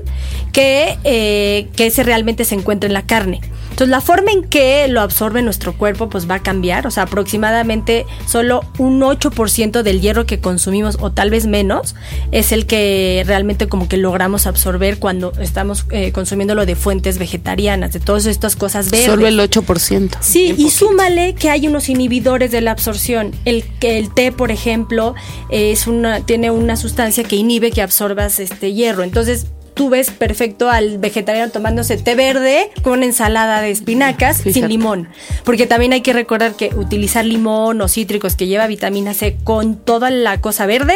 que, 0.51 0.97
eh, 1.03 1.67
que 1.75 1.88
ese 1.88 2.03
realmente 2.03 2.45
se 2.45 2.55
encuentra 2.55 2.88
en 2.88 2.93
la 2.93 3.03
carne. 3.03 3.41
Entonces 3.79 3.89
la 3.89 4.01
forma 4.01 4.31
en 4.31 4.43
que 4.43 4.88
lo 4.89 4.99
absorbe 4.99 5.41
nuestro 5.41 5.73
cuerpo 5.73 6.09
pues 6.09 6.29
va 6.29 6.35
a 6.35 6.39
cambiar, 6.43 6.85
o 6.85 6.91
sea, 6.91 7.03
aproximadamente 7.03 8.05
solo 8.25 8.61
un 8.77 8.99
8% 8.99 9.83
del 9.83 10.01
hierro 10.01 10.25
que 10.25 10.39
consumimos 10.39 10.97
o 10.99 11.11
tal 11.11 11.29
vez 11.29 11.45
menos 11.45 11.95
es 12.31 12.51
el 12.51 12.65
que 12.65 13.23
realmente 13.25 13.67
como 13.69 13.88
que 13.88 13.95
logramos 13.95 14.47
absorber 14.47 14.99
cuando 14.99 15.31
estamos 15.39 15.85
eh, 15.91 16.11
consumiéndolo 16.11 16.65
de 16.65 16.75
fuentes 16.75 17.19
vegetarianas, 17.19 17.93
de 17.93 17.99
todas 18.01 18.25
estas 18.25 18.57
cosas 18.57 18.91
verdes. 18.91 19.05
Solo 19.05 19.27
el 19.27 19.39
8%. 19.39 20.17
Sí, 20.19 20.53
y 20.57 20.71
súmale 20.71 21.35
que 21.35 21.49
hay 21.49 21.67
unos 21.67 21.88
inhibidores 21.88 22.51
de 22.51 22.61
la 22.61 22.71
absorción. 22.71 23.33
El, 23.45 23.63
el 23.81 24.13
té, 24.13 24.31
por 24.31 24.51
ejemplo, 24.51 25.15
es 25.60 25.88
una, 25.88 26.22
tiene 26.22 26.51
una 26.51 26.75
sustancia 26.75 27.24
que 27.24 27.36
inhibe 27.36 27.72
que 27.72 27.82
absorbas 27.82 28.39
este 28.39 28.74
hierro. 28.74 29.04
Entonces, 29.04 29.48
tú 29.79 29.89
ves 29.89 30.12
perfecto 30.12 30.69
al 30.69 30.98
vegetariano 30.98 31.53
tomándose 31.53 31.95
té 31.95 32.13
verde 32.13 32.69
con 32.81 33.01
ensalada 33.01 33.62
de 33.62 33.71
espinacas 33.71 34.36
sin 34.36 34.67
limón. 34.67 35.07
Porque 35.45 35.67
también 35.67 35.93
hay 35.93 36.01
que 36.01 36.12
recordar 36.12 36.57
que 36.57 36.75
utilizar 36.75 37.24
limón 37.24 37.79
o 37.79 37.88
cítricos 37.88 38.36
que 38.36 38.48
lleva 38.48 38.67
vitamina 38.67 39.13
C 39.13 39.38
con 39.41 39.77
toda 39.77 40.09
la 40.09 40.41
cosa 40.41 40.65
verde 40.65 40.95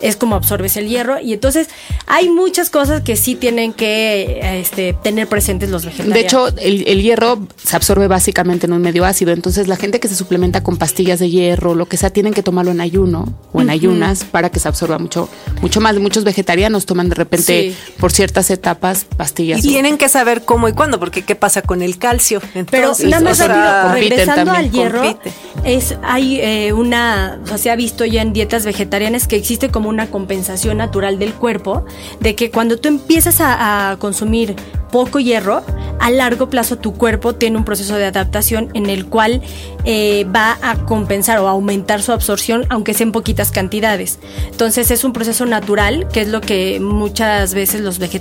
es 0.00 0.16
como 0.16 0.34
absorbes 0.34 0.76
el 0.76 0.88
hierro. 0.88 1.20
Y 1.20 1.32
entonces 1.32 1.68
hay 2.08 2.28
muchas 2.28 2.70
cosas 2.70 3.02
que 3.02 3.14
sí 3.14 3.36
tienen 3.36 3.72
que 3.72 4.40
este, 4.60 4.94
tener 4.94 5.28
presentes 5.28 5.70
los 5.70 5.84
vegetarianos. 5.84 6.14
De 6.18 6.20
hecho, 6.20 6.48
el, 6.58 6.88
el, 6.88 7.02
hierro 7.02 7.46
se 7.62 7.76
absorbe 7.76 8.08
básicamente 8.08 8.66
en 8.66 8.72
un 8.72 8.82
medio 8.82 9.04
ácido. 9.04 9.30
Entonces, 9.30 9.68
la 9.68 9.76
gente 9.76 10.00
que 10.00 10.08
se 10.08 10.16
suplementa 10.16 10.64
con 10.64 10.76
pastillas 10.76 11.20
de 11.20 11.30
hierro, 11.30 11.76
lo 11.76 11.86
que 11.86 11.96
sea, 11.96 12.10
tienen 12.10 12.34
que 12.34 12.42
tomarlo 12.42 12.72
en 12.72 12.80
ayuno 12.80 13.32
o 13.52 13.60
en 13.60 13.68
uh 13.68 13.70
-huh. 13.70 13.74
ayunas 13.74 14.24
para 14.24 14.50
que 14.50 14.58
se 14.58 14.66
absorba 14.66 14.98
mucho, 14.98 15.28
mucho 15.62 15.80
más. 15.80 15.96
Muchos 16.00 16.24
vegetarianos 16.24 16.84
toman 16.84 17.08
de 17.08 17.14
repente, 17.14 17.70
sí. 17.70 17.94
por 18.00 18.10
ciertas 18.24 18.50
etapas, 18.50 19.04
pastillas. 19.04 19.62
Y 19.62 19.68
tienen 19.68 19.98
que 19.98 20.08
saber 20.08 20.46
cómo 20.46 20.66
y 20.66 20.72
cuándo, 20.72 20.98
porque 20.98 21.22
qué 21.22 21.34
pasa 21.34 21.60
con 21.60 21.82
el 21.82 21.98
calcio. 21.98 22.40
Entonces, 22.54 22.70
Pero 22.70 23.10
nada 23.10 23.22
más 23.22 23.32
o 23.32 23.34
sea, 23.34 23.48
rápido, 23.48 23.92
regresando 23.92 24.52
al 24.52 24.70
hierro, 24.70 25.02
compite. 25.02 25.32
es 25.64 25.94
hay 26.02 26.40
eh, 26.40 26.72
una, 26.72 27.38
o 27.44 27.46
sea, 27.46 27.58
se 27.58 27.70
ha 27.70 27.76
visto 27.76 28.06
ya 28.06 28.22
en 28.22 28.32
dietas 28.32 28.64
vegetarianas 28.64 29.28
que 29.28 29.36
existe 29.36 29.68
como 29.68 29.90
una 29.90 30.06
compensación 30.06 30.78
natural 30.78 31.18
del 31.18 31.34
cuerpo, 31.34 31.84
de 32.20 32.34
que 32.34 32.50
cuando 32.50 32.78
tú 32.78 32.88
empiezas 32.88 33.42
a, 33.42 33.90
a 33.90 33.98
consumir 33.98 34.56
poco 34.90 35.18
hierro, 35.18 35.62
a 35.98 36.10
largo 36.10 36.48
plazo 36.48 36.76
tu 36.76 36.94
cuerpo 36.94 37.34
tiene 37.34 37.56
un 37.56 37.64
proceso 37.64 37.96
de 37.96 38.04
adaptación 38.04 38.70
en 38.74 38.88
el 38.88 39.06
cual 39.06 39.42
eh, 39.84 40.24
va 40.34 40.56
a 40.62 40.86
compensar 40.86 41.38
o 41.40 41.48
a 41.48 41.50
aumentar 41.50 42.00
su 42.00 42.12
absorción, 42.12 42.64
aunque 42.68 42.94
sea 42.94 43.04
en 43.04 43.10
poquitas 43.12 43.50
cantidades. 43.50 44.20
Entonces 44.50 44.92
es 44.92 45.02
un 45.02 45.12
proceso 45.12 45.46
natural, 45.46 46.06
que 46.12 46.20
es 46.20 46.28
lo 46.28 46.40
que 46.40 46.78
muchas 46.78 47.54
veces 47.54 47.80
los 47.80 47.98
vegetarianos 47.98 48.13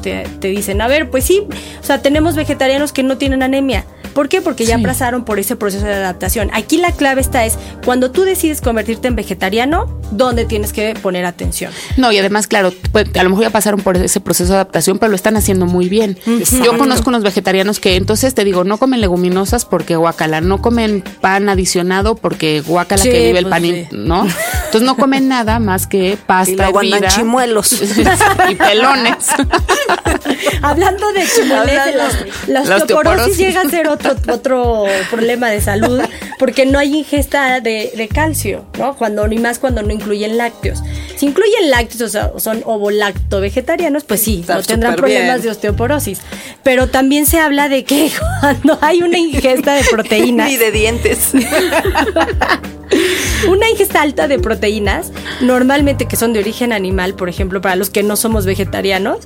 te, 0.00 0.24
te 0.40 0.48
dicen. 0.48 0.80
A 0.80 0.88
ver, 0.88 1.10
pues 1.10 1.24
sí, 1.24 1.46
o 1.80 1.84
sea, 1.84 2.02
tenemos 2.02 2.36
vegetarianos 2.36 2.92
que 2.92 3.02
no 3.02 3.18
tienen 3.18 3.42
anemia. 3.42 3.84
¿Por 4.14 4.28
qué? 4.28 4.40
Porque 4.40 4.64
ya 4.64 4.76
sí. 4.76 4.82
pasaron 4.82 5.24
por 5.24 5.38
ese 5.38 5.56
proceso 5.56 5.84
de 5.84 5.94
adaptación. 5.94 6.50
Aquí 6.52 6.78
la 6.78 6.92
clave 6.92 7.20
está 7.20 7.44
es 7.44 7.58
cuando 7.84 8.10
tú 8.10 8.22
decides 8.22 8.60
convertirte 8.60 9.08
en 9.08 9.16
vegetariano, 9.16 10.00
¿dónde 10.10 10.44
tienes 10.44 10.72
que 10.72 10.94
poner 10.94 11.26
atención? 11.26 11.72
No, 11.96 12.12
y 12.12 12.18
además, 12.18 12.46
claro, 12.46 12.72
pues, 12.92 13.06
a 13.16 13.22
lo 13.22 13.30
mejor 13.30 13.44
ya 13.44 13.50
pasaron 13.50 13.80
por 13.80 13.96
ese 13.96 14.20
proceso 14.20 14.52
de 14.52 14.56
adaptación, 14.56 14.98
pero 14.98 15.10
lo 15.10 15.16
están 15.16 15.36
haciendo 15.36 15.66
muy 15.66 15.88
bien. 15.88 16.18
Exacto. 16.26 16.64
Yo 16.64 16.78
conozco 16.78 17.10
unos 17.10 17.22
vegetarianos 17.22 17.80
que 17.80 17.96
entonces 17.96 18.34
te 18.34 18.44
digo, 18.44 18.64
no 18.64 18.78
comen 18.78 19.00
leguminosas 19.00 19.64
porque 19.64 19.96
guacala, 19.96 20.40
no 20.40 20.62
comen 20.62 21.02
pan 21.20 21.48
adicionado 21.48 22.14
porque 22.14 22.60
guacala 22.60 23.02
sí, 23.02 23.10
que 23.10 23.26
vive 23.26 23.38
el 23.40 23.44
pues 23.46 23.52
pan, 23.52 23.62
sí. 23.62 23.86
¿no? 23.92 24.26
Entonces 24.66 24.82
no 24.82 24.96
comen 24.96 25.28
nada 25.28 25.58
más 25.58 25.86
que 25.86 26.16
pasta 26.26 26.52
y 26.52 26.56
luego 26.56 26.80
andan 26.80 27.08
chimuelos 27.08 27.72
y 28.50 28.54
pelones. 28.54 29.26
Hablando 30.62 31.12
de 31.12 31.26
chimuelos, 31.26 32.16
la, 32.46 32.64
la 32.64 32.76
osteoporosis 32.76 33.36
llega 33.36 33.62
a 33.62 33.68
ser 33.68 33.88
otro, 33.88 34.03
otro 34.06 34.84
problema 35.10 35.50
de 35.50 35.60
salud 35.60 36.00
porque 36.38 36.66
no 36.66 36.78
hay 36.78 36.94
ingesta 36.94 37.60
de, 37.60 37.92
de, 37.96 38.08
calcio, 38.08 38.66
¿no? 38.78 38.96
Cuando 38.96 39.26
ni 39.28 39.38
más 39.38 39.58
cuando 39.58 39.82
no 39.82 39.92
incluyen 39.92 40.36
lácteos. 40.36 40.82
Si 41.16 41.26
incluyen 41.26 41.70
lácteos, 41.70 42.02
o 42.02 42.08
sea, 42.08 42.32
son 42.38 42.62
ovolacto 42.64 43.40
vegetarianos, 43.40 44.04
pues 44.04 44.20
sí, 44.20 44.40
Está 44.40 44.56
no 44.56 44.62
tendrán 44.62 44.96
problemas 44.96 45.36
bien. 45.36 45.42
de 45.42 45.50
osteoporosis. 45.50 46.20
Pero 46.62 46.88
también 46.88 47.26
se 47.26 47.38
habla 47.38 47.68
de 47.68 47.84
que 47.84 48.10
cuando 48.40 48.78
hay 48.80 49.02
una 49.02 49.18
ingesta 49.18 49.74
de 49.74 49.84
proteínas. 49.90 50.48
Ni 50.48 50.56
de 50.56 50.70
dientes. 50.70 51.32
una 53.48 53.68
ingesta 53.70 54.02
alta 54.02 54.28
de 54.28 54.38
proteínas, 54.38 55.12
normalmente 55.40 56.06
que 56.06 56.16
son 56.16 56.32
de 56.32 56.40
origen 56.40 56.72
animal, 56.72 57.14
por 57.14 57.28
ejemplo, 57.28 57.60
para 57.60 57.76
los 57.76 57.90
que 57.90 58.02
no 58.02 58.16
somos 58.16 58.46
vegetarianos, 58.46 59.18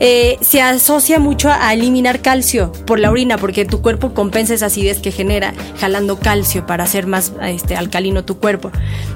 eh, 0.00 0.36
se 0.40 0.60
asocia 0.60 1.18
mucho 1.18 1.50
a 1.50 1.72
eliminar 1.72 2.20
calcio 2.20 2.72
por 2.86 2.98
la 2.98 3.10
orina, 3.10 3.38
porque 3.38 3.64
tu 3.64 3.80
cuerpo 3.80 4.12
compensa 4.14 4.54
esa 4.54 4.66
acidez 4.66 5.00
que 5.00 5.10
genera 5.10 5.54
jalando 5.78 6.18
calcio 6.18 6.66
para 6.66 6.84
hacer 6.84 7.06
más 7.06 7.32
este, 7.42 7.76
alcalino 7.76 8.24
tu 8.24 8.38
cuerpo. 8.38 8.70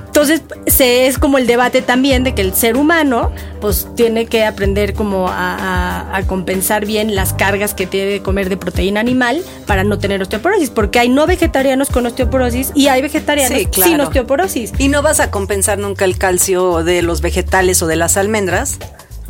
Entonces, 0.07 0.43
se, 0.67 1.07
es 1.07 1.19
como 1.19 1.39
el 1.39 1.47
debate 1.47 1.83
también 1.83 2.25
de 2.25 2.35
que 2.35 2.43
el 2.43 2.53
ser 2.53 2.77
humano, 2.77 3.31
pues, 3.61 3.87
tiene 3.95 4.27
que 4.27 4.45
aprender 4.45 4.93
como 4.93 5.29
a, 5.29 5.55
a, 5.55 6.17
a, 6.17 6.27
compensar 6.27 6.85
bien 6.85 7.15
las 7.15 7.33
cargas 7.33 7.75
que 7.75 7.87
tiene 7.87 8.11
de 8.11 8.21
comer 8.21 8.49
de 8.49 8.57
proteína 8.57 8.99
animal 8.99 9.41
para 9.67 9.85
no 9.85 9.99
tener 9.99 10.21
osteoporosis, 10.21 10.71
porque 10.71 10.99
hay 10.99 11.09
no 11.09 11.29
vegetarianos 11.29 11.91
con 11.91 12.07
osteoporosis 12.07 12.73
y 12.75 12.89
hay 12.89 13.03
vegetarianos 13.03 13.57
sí, 13.57 13.67
claro. 13.67 13.91
sin 13.91 14.00
osteoporosis. 14.01 14.73
Y 14.79 14.89
no 14.89 15.03
vas 15.03 15.21
a 15.21 15.31
compensar 15.31 15.79
nunca 15.79 16.05
el 16.05 16.19
calcio 16.19 16.83
de 16.85 17.03
los 17.03 17.21
vegetales 17.21 17.83
o 17.83 17.87
de 17.87 17.97
las 17.97 18.17
almendras 18.17 18.79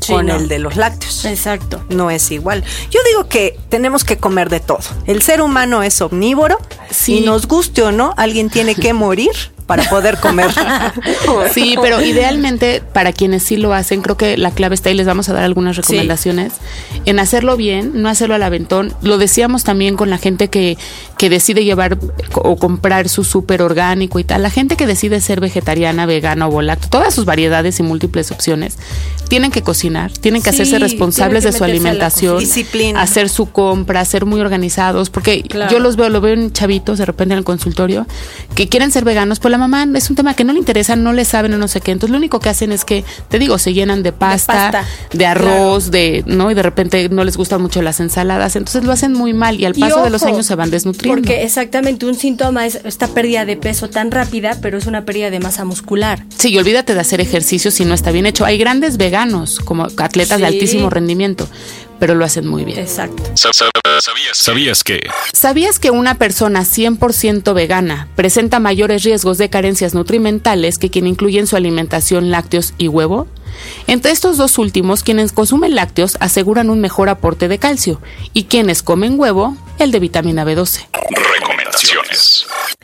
Sí, 0.01 0.13
con 0.15 0.27
no. 0.27 0.37
el 0.37 0.49
de 0.49 0.59
los 0.59 0.77
lácteos. 0.77 1.25
Exacto. 1.27 1.85
No 1.91 2.11
es 2.11 2.31
igual. 2.31 2.65
Yo 2.91 3.01
digo 3.07 3.29
que 3.29 3.59
tenemos 3.69 4.05
que 4.05 4.17
comer 4.17 4.49
de 4.49 4.61
todo. 4.61 4.81
El 5.07 5.23
ser 5.23 5.43
humano 5.43 5.83
es 5.83 6.01
omnívoro 6.01 6.59
sí. 6.91 7.19
y 7.19 7.21
nos 7.21 7.47
guste 7.47 7.83
o 7.83 7.93
no, 7.93 8.15
alguien 8.17 8.49
tiene 8.49 8.75
que 8.75 8.93
morir 8.95 9.31
para 9.67 9.89
poder 9.89 10.19
comer. 10.19 10.51
sí, 11.55 11.77
pero 11.81 12.01
idealmente 12.01 12.83
para 12.93 13.13
quienes 13.13 13.45
sí 13.45 13.57
lo 13.57 13.73
hacen, 13.73 14.03
creo 14.03 14.17
que 14.17 14.37
la 14.37 14.51
clave 14.51 14.75
está 14.75 14.91
y 14.91 14.95
les 14.95 15.07
vamos 15.07 15.29
a 15.29 15.33
dar 15.33 15.45
algunas 15.45 15.77
recomendaciones 15.77 16.55
sí. 16.55 17.03
en 17.05 17.21
hacerlo 17.21 17.57
bien, 17.57 18.03
no 18.03 18.09
hacerlo 18.09 18.35
al 18.35 18.43
aventón. 18.43 18.93
Lo 19.01 19.17
decíamos 19.17 19.63
también 19.63 19.97
con 19.97 20.11
la 20.11 20.19
gente 20.19 20.49
que, 20.49 20.77
que 21.21 21.29
decide 21.29 21.65
llevar 21.65 21.99
o 22.33 22.57
comprar 22.57 23.11
su 23.11 23.25
súper 23.25 23.61
orgánico 23.61 24.19
y 24.19 24.25
tal. 24.25 24.43
La 24.43 24.49
gente 24.49 24.77
que 24.77 24.87
decide 24.87 25.21
ser 25.21 25.39
vegetariana, 25.39 26.07
vegana 26.07 26.49
o 26.49 26.51
volacto, 26.51 26.89
todas 26.89 27.15
sus 27.15 27.27
variedades 27.27 27.79
y 27.79 27.83
múltiples 27.83 28.31
opciones, 28.31 28.79
tienen 29.29 29.51
que 29.51 29.61
cocinar, 29.61 30.11
tienen 30.13 30.41
que 30.41 30.51
sí, 30.51 30.63
hacerse 30.63 30.79
responsables 30.79 31.45
que 31.45 31.53
de 31.53 31.59
su 31.59 31.63
alimentación, 31.63 32.39
disciplina, 32.39 33.03
hacer 33.03 33.29
su 33.29 33.51
compra, 33.53 34.03
ser 34.07 34.25
muy 34.25 34.41
organizados, 34.41 35.11
porque 35.11 35.43
claro. 35.43 35.71
yo 35.71 35.79
los 35.79 35.97
veo, 35.97 36.09
lo 36.09 36.23
veo 36.23 36.33
en 36.33 36.53
chavitos 36.53 36.97
de 36.97 37.05
repente 37.05 37.35
en 37.35 37.39
el 37.39 37.45
consultorio 37.45 38.07
que 38.55 38.71
quieren 38.71 38.91
ser 38.91 39.05
veganos, 39.05 39.41
pues 39.41 39.53
la 39.53 39.59
mamá 39.59 39.87
es 39.95 40.09
un 40.09 40.17
tema 40.17 40.33
que 40.33 40.45
no 40.45 40.55
le 40.55 40.59
interesa, 40.59 40.97
no 40.97 41.13
le 41.13 41.27
saben 41.27 41.53
o 41.53 41.59
no 41.59 41.69
sé 41.69 41.83
qué. 41.83 41.93
Entonces 41.93 42.13
lo 42.13 42.17
único 42.17 42.41
que 42.41 42.49
hacen 42.49 42.73
es 42.73 42.87
que, 42.87 43.05
te 43.29 43.39
digo, 43.39 43.59
se 43.59 43.75
llenan 43.75 44.03
de 44.03 44.13
pasta, 44.13 44.53
de, 44.53 44.73
pasta, 44.73 44.89
de 45.13 45.27
arroz, 45.27 45.91
claro. 45.91 45.91
de, 45.91 46.25
¿no? 46.27 46.51
Y 46.51 46.55
de 46.55 46.63
repente 46.63 47.11
no 47.11 47.25
les 47.25 47.37
gustan 47.37 47.61
mucho 47.61 47.83
las 47.83 48.01
ensaladas. 48.01 48.57
Entonces 48.57 48.85
lo 48.85 48.93
hacen 48.93 49.13
muy 49.13 49.35
mal 49.35 49.61
y 49.61 49.67
al 49.67 49.75
paso 49.75 49.87
y 49.87 49.93
ojo, 49.93 50.05
de 50.05 50.11
los 50.11 50.23
años 50.23 50.47
se 50.47 50.55
van 50.55 50.71
desnutriendo. 50.71 51.10
Porque 51.15 51.43
exactamente 51.43 52.07
un 52.07 52.15
síntoma 52.15 52.67
es 52.67 52.81
esta 52.85 53.09
pérdida 53.09 53.45
de 53.45 53.57
peso 53.57 53.91
tan 53.91 54.11
rápida, 54.11 54.59
pero 54.61 54.79
es 54.79 54.87
una 54.87 55.05
pérdida 55.05 55.31
de 55.31 55.41
masa 55.41 55.65
muscular. 55.65 56.25
Sí, 56.37 56.51
y 56.51 56.59
olvídate 56.59 56.95
de 56.95 57.01
hacer 57.01 57.21
ejercicio 57.21 57.71
si 57.71 57.85
no 57.85 57.95
está 57.95 58.11
bien 58.13 58.27
hecho. 58.27 58.45
Hay 58.45 58.59
grandes 58.59 58.97
veganos, 58.97 59.61
como 59.61 59.85
atletas 59.85 60.37
sí. 60.37 60.43
de 60.43 60.47
altísimo 60.47 60.91
rendimiento, 60.91 61.49
pero 62.01 62.17
lo 62.17 62.25
hacen 62.25 62.47
muy 62.49 62.65
bien. 62.65 62.79
Exacto. 62.79 63.23
¿Sabías, 63.37 64.37
¿Sabías 64.37 64.83
que? 64.83 65.09
¿Sabías 65.33 65.79
que 65.79 65.91
una 65.91 66.17
persona 66.17 66.63
100% 66.63 67.55
vegana 67.55 68.09
presenta 68.17 68.59
mayores 68.59 69.05
riesgos 69.05 69.39
de 69.39 69.51
carencias 69.51 69.95
nutrimentales 69.95 70.79
que 70.79 70.91
quien 70.91 71.07
incluye 71.07 71.39
en 71.39 71.47
su 71.47 71.57
alimentación 71.57 72.31
lácteos 72.31 72.75
y 72.79 72.89
huevo? 72.89 73.29
Entre 73.87 74.11
estos 74.11 74.37
dos 74.39 74.59
últimos, 74.59 75.03
quienes 75.03 75.33
consumen 75.33 75.75
lácteos 75.75 76.17
aseguran 76.21 76.71
un 76.71 76.81
mejor 76.81 77.09
aporte 77.09 77.49
de 77.49 77.59
calcio 77.59 78.01
y 78.33 78.45
quienes 78.45 78.83
comen 78.83 79.21
huevo, 79.21 79.57
el 79.79 79.91
de 79.93 80.01
vitamina 80.01 80.45
B12. 80.45 80.87
Recomendaciones. 80.93 81.50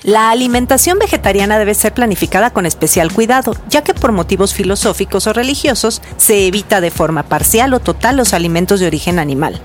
La 0.07 0.31
alimentación 0.31 1.01
vegetariana 1.01 1.59
debe 1.59 1.75
ser 1.75 1.93
planificada 1.93 2.51
con 2.51 2.65
especial 2.65 3.13
cuidado, 3.13 3.57
ya 3.69 3.83
que 3.83 3.93
por 3.93 4.13
motivos 4.13 4.55
filosóficos 4.55 5.27
o 5.27 5.33
religiosos 5.33 6.01
se 6.17 6.47
evita 6.47 6.81
de 6.81 6.93
forma 6.93 7.25
parcial 7.25 7.75
o 7.75 7.81
total 7.81 8.17
los 8.17 8.33
alimentos 8.33 8.79
de 8.79 8.87
origen 8.87 9.19
animal. 9.19 9.61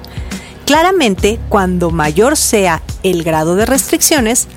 Claramente, 0.65 1.39
cuando 1.47 1.91
mayor 1.91 2.38
sea 2.38 2.82
el 3.04 3.23
grado 3.23 3.56
de 3.56 3.67
restricciones, 3.67 4.47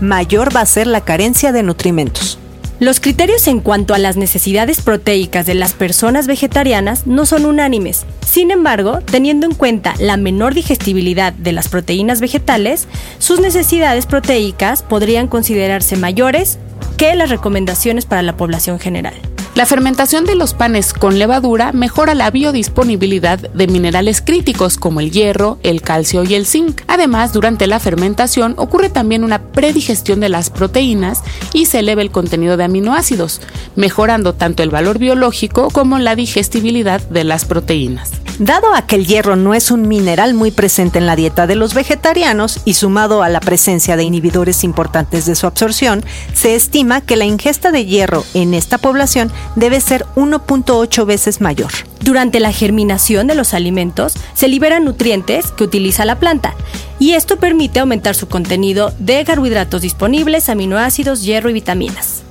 mayor 0.00 0.56
va 0.56 0.62
a 0.62 0.66
ser 0.66 0.86
la 0.86 1.02
carencia 1.02 1.52
de 1.52 1.62
nutrimentos. 1.62 2.38
Los 2.80 2.98
criterios 2.98 3.46
en 3.46 3.60
cuanto 3.60 3.94
a 3.94 3.98
las 3.98 4.16
necesidades 4.16 4.80
proteicas 4.80 5.46
de 5.46 5.54
las 5.54 5.74
personas 5.74 6.26
vegetarianas 6.26 7.06
no 7.06 7.24
son 7.24 7.46
unánimes. 7.46 8.04
Sin 8.26 8.50
embargo, 8.50 8.98
teniendo 8.98 9.46
en 9.46 9.54
cuenta 9.54 9.94
la 10.00 10.16
menor 10.16 10.54
digestibilidad 10.54 11.32
de 11.32 11.52
las 11.52 11.68
proteínas 11.68 12.20
vegetales, 12.20 12.88
sus 13.18 13.38
necesidades 13.38 14.06
proteicas 14.06 14.82
podrían 14.82 15.28
considerarse 15.28 15.96
mayores 15.96 16.58
que 16.96 17.14
las 17.14 17.30
recomendaciones 17.30 18.06
para 18.06 18.22
la 18.22 18.36
población 18.36 18.80
general. 18.80 19.14
La 19.54 19.66
fermentación 19.66 20.24
de 20.24 20.34
los 20.34 20.52
panes 20.52 20.92
con 20.92 21.20
levadura 21.20 21.70
mejora 21.70 22.16
la 22.16 22.28
biodisponibilidad 22.32 23.38
de 23.38 23.66
minerales 23.68 24.20
críticos 24.20 24.78
como 24.78 24.98
el 24.98 25.12
hierro, 25.12 25.58
el 25.62 25.80
calcio 25.80 26.24
y 26.24 26.34
el 26.34 26.44
zinc. 26.44 26.80
Además, 26.88 27.32
durante 27.32 27.68
la 27.68 27.78
fermentación 27.78 28.54
ocurre 28.56 28.88
también 28.88 29.22
una 29.22 29.52
predigestión 29.52 30.18
de 30.18 30.28
las 30.28 30.50
proteínas 30.50 31.22
y 31.52 31.66
se 31.66 31.78
eleva 31.78 32.02
el 32.02 32.10
contenido 32.10 32.56
de 32.56 32.64
aminoácidos, 32.64 33.40
mejorando 33.76 34.34
tanto 34.34 34.64
el 34.64 34.70
valor 34.70 34.98
biológico 34.98 35.70
como 35.70 36.00
la 36.00 36.16
digestibilidad 36.16 37.00
de 37.00 37.22
las 37.22 37.44
proteínas. 37.44 38.23
Dado 38.40 38.74
a 38.74 38.82
que 38.82 38.96
el 38.96 39.06
hierro 39.06 39.36
no 39.36 39.54
es 39.54 39.70
un 39.70 39.86
mineral 39.86 40.34
muy 40.34 40.50
presente 40.50 40.98
en 40.98 41.06
la 41.06 41.14
dieta 41.14 41.46
de 41.46 41.54
los 41.54 41.72
vegetarianos 41.72 42.60
y 42.64 42.74
sumado 42.74 43.22
a 43.22 43.28
la 43.28 43.38
presencia 43.38 43.96
de 43.96 44.02
inhibidores 44.02 44.64
importantes 44.64 45.24
de 45.24 45.36
su 45.36 45.46
absorción, 45.46 46.04
se 46.32 46.56
estima 46.56 47.00
que 47.00 47.14
la 47.14 47.26
ingesta 47.26 47.70
de 47.70 47.86
hierro 47.86 48.24
en 48.34 48.52
esta 48.52 48.78
población 48.78 49.30
debe 49.54 49.80
ser 49.80 50.04
1.8 50.16 51.06
veces 51.06 51.40
mayor. 51.40 51.70
Durante 52.00 52.40
la 52.40 52.50
germinación 52.50 53.28
de 53.28 53.36
los 53.36 53.54
alimentos 53.54 54.14
se 54.34 54.48
liberan 54.48 54.84
nutrientes 54.84 55.52
que 55.52 55.62
utiliza 55.62 56.04
la 56.04 56.18
planta 56.18 56.54
y 56.98 57.12
esto 57.12 57.36
permite 57.36 57.78
aumentar 57.78 58.16
su 58.16 58.26
contenido 58.26 58.92
de 58.98 59.24
carbohidratos 59.24 59.82
disponibles, 59.82 60.48
aminoácidos, 60.48 61.22
hierro 61.22 61.50
y 61.50 61.52
vitaminas. 61.52 62.23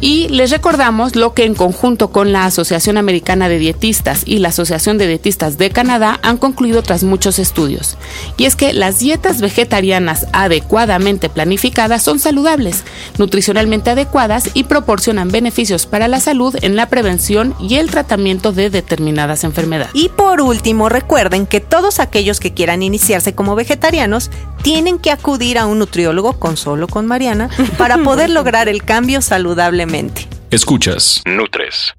Y 0.00 0.28
les 0.28 0.50
recordamos 0.50 1.16
lo 1.16 1.34
que 1.34 1.44
en 1.44 1.54
conjunto 1.54 2.10
con 2.10 2.32
la 2.32 2.44
Asociación 2.44 2.96
Americana 2.96 3.48
de 3.48 3.58
Dietistas 3.58 4.22
y 4.26 4.38
la 4.38 4.48
Asociación 4.48 4.98
de 4.98 5.06
Dietistas 5.06 5.58
de 5.58 5.70
Canadá 5.70 6.18
han 6.22 6.36
concluido 6.36 6.82
tras 6.82 7.04
muchos 7.04 7.38
estudios. 7.38 7.96
Y 8.36 8.44
es 8.44 8.56
que 8.56 8.72
las 8.72 8.98
dietas 8.98 9.40
vegetarianas 9.40 10.26
adecuadamente 10.32 11.28
planificadas 11.28 12.02
son 12.02 12.18
saludables, 12.18 12.84
nutricionalmente 13.18 13.90
adecuadas 13.90 14.50
y 14.54 14.64
proporcionan 14.64 15.28
beneficios 15.28 15.86
para 15.86 16.08
la 16.08 16.20
salud 16.20 16.56
en 16.62 16.76
la 16.76 16.88
prevención 16.88 17.54
y 17.60 17.76
el 17.76 17.90
tratamiento 17.90 18.52
de 18.52 18.70
determinadas 18.70 19.44
enfermedades. 19.44 19.94
Y 19.94 20.08
por 20.10 20.40
último, 20.40 20.88
recuerden 20.88 21.46
que 21.46 21.60
todos 21.60 22.00
aquellos 22.00 22.40
que 22.40 22.52
quieran 22.52 22.82
iniciarse 22.82 23.34
como 23.34 23.54
vegetarianos 23.54 24.30
tienen 24.64 24.98
que 24.98 25.10
acudir 25.10 25.58
a 25.58 25.66
un 25.66 25.78
nutriólogo 25.78 26.40
con 26.40 26.56
solo 26.56 26.88
con 26.88 27.06
Mariana 27.06 27.50
para 27.76 27.98
poder 27.98 28.30
lograr 28.38 28.66
el 28.68 28.82
cambio 28.82 29.20
saludablemente. 29.20 30.26
Escuchas. 30.50 31.22
Nutres. 31.26 31.94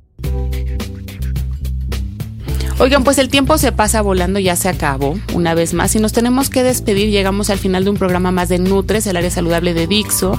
Oigan, 2.77 3.05
pues 3.05 3.17
el 3.19 3.29
tiempo 3.29 3.57
se 3.57 3.71
pasa 3.71 4.01
volando, 4.01 4.38
ya 4.38 4.57
se 4.57 4.67
acabó 4.67 5.17
una 5.33 5.53
vez 5.53 5.73
más 5.73 5.95
y 5.95 5.99
nos 5.99 6.11
tenemos 6.11 6.49
que 6.49 6.61
despedir. 6.61 7.09
Llegamos 7.09 7.49
al 7.49 7.57
final 7.57 7.85
de 7.85 7.89
un 7.89 7.95
programa 7.95 8.31
más 8.31 8.49
de 8.49 8.59
Nutres, 8.59 9.07
el 9.07 9.15
área 9.15 9.31
saludable 9.31 9.73
de 9.73 9.88
Dixo. 9.88 10.38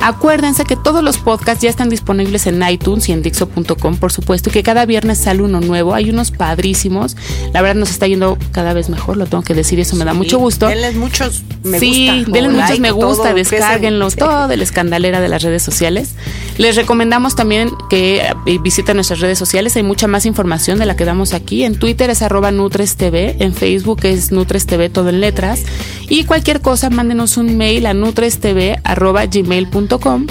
Acuérdense 0.00 0.64
que 0.64 0.74
todos 0.74 1.04
los 1.04 1.18
podcasts 1.18 1.62
ya 1.62 1.70
están 1.70 1.88
disponibles 1.88 2.48
en 2.48 2.60
iTunes 2.68 3.08
y 3.08 3.12
en 3.12 3.22
Dixo.com, 3.22 3.96
por 3.98 4.10
supuesto, 4.12 4.50
y 4.50 4.52
que 4.52 4.64
cada 4.64 4.84
viernes 4.84 5.18
sale 5.18 5.42
uno 5.42 5.60
nuevo. 5.60 5.94
Hay 5.94 6.10
unos 6.10 6.32
padrísimos. 6.32 7.16
La 7.52 7.62
verdad 7.62 7.76
nos 7.76 7.90
está 7.90 8.08
yendo 8.08 8.36
cada 8.50 8.72
vez 8.72 8.88
mejor, 8.88 9.16
lo 9.16 9.26
tengo 9.26 9.44
que 9.44 9.54
decir, 9.54 9.78
eso 9.78 9.94
me 9.94 10.04
da 10.04 10.12
mucho 10.12 10.38
gusto. 10.38 10.66
Denles 10.66 10.96
muchos 10.96 11.44
me 11.62 11.78
sí, 11.78 12.08
gusta. 12.24 12.32
denle 12.32 12.48
o 12.48 12.52
muchos 12.52 12.68
like, 12.70 12.80
me 12.82 12.88
todo, 12.88 13.08
gusta, 13.08 13.28
que 13.28 13.34
descárguenlos, 13.44 14.14
se- 14.14 14.18
todo 14.20 14.48
de 14.48 14.56
la 14.56 14.64
escandalera 14.64 15.20
de 15.20 15.28
las 15.28 15.42
redes 15.42 15.62
sociales. 15.62 16.16
Les 16.58 16.74
recomendamos 16.74 17.36
también 17.36 17.70
que 17.88 18.22
eh, 18.46 18.58
visiten 18.60 18.96
nuestras 18.96 19.20
redes 19.20 19.38
sociales, 19.38 19.76
hay 19.76 19.84
mucha 19.84 20.08
más 20.08 20.26
información 20.26 20.80
de 20.80 20.86
la 20.86 20.96
que 20.96 21.04
damos 21.04 21.32
aquí. 21.32 21.62
En 21.64 21.75
Twitter 21.78 22.10
es 22.10 22.22
arroba 22.22 22.50
NutresTV, 22.50 23.42
en 23.42 23.54
Facebook 23.54 24.00
es 24.04 24.32
NutresTV 24.32 24.90
todo 24.90 25.08
en 25.08 25.20
letras. 25.20 25.62
Y 26.08 26.24
cualquier 26.24 26.60
cosa, 26.60 26.90
mándenos 26.90 27.36
un 27.36 27.56
mail 27.56 27.86
a 27.86 27.94
nutrestv 27.94 28.76
arroba 28.84 29.26
gmail.com. 29.26 30.26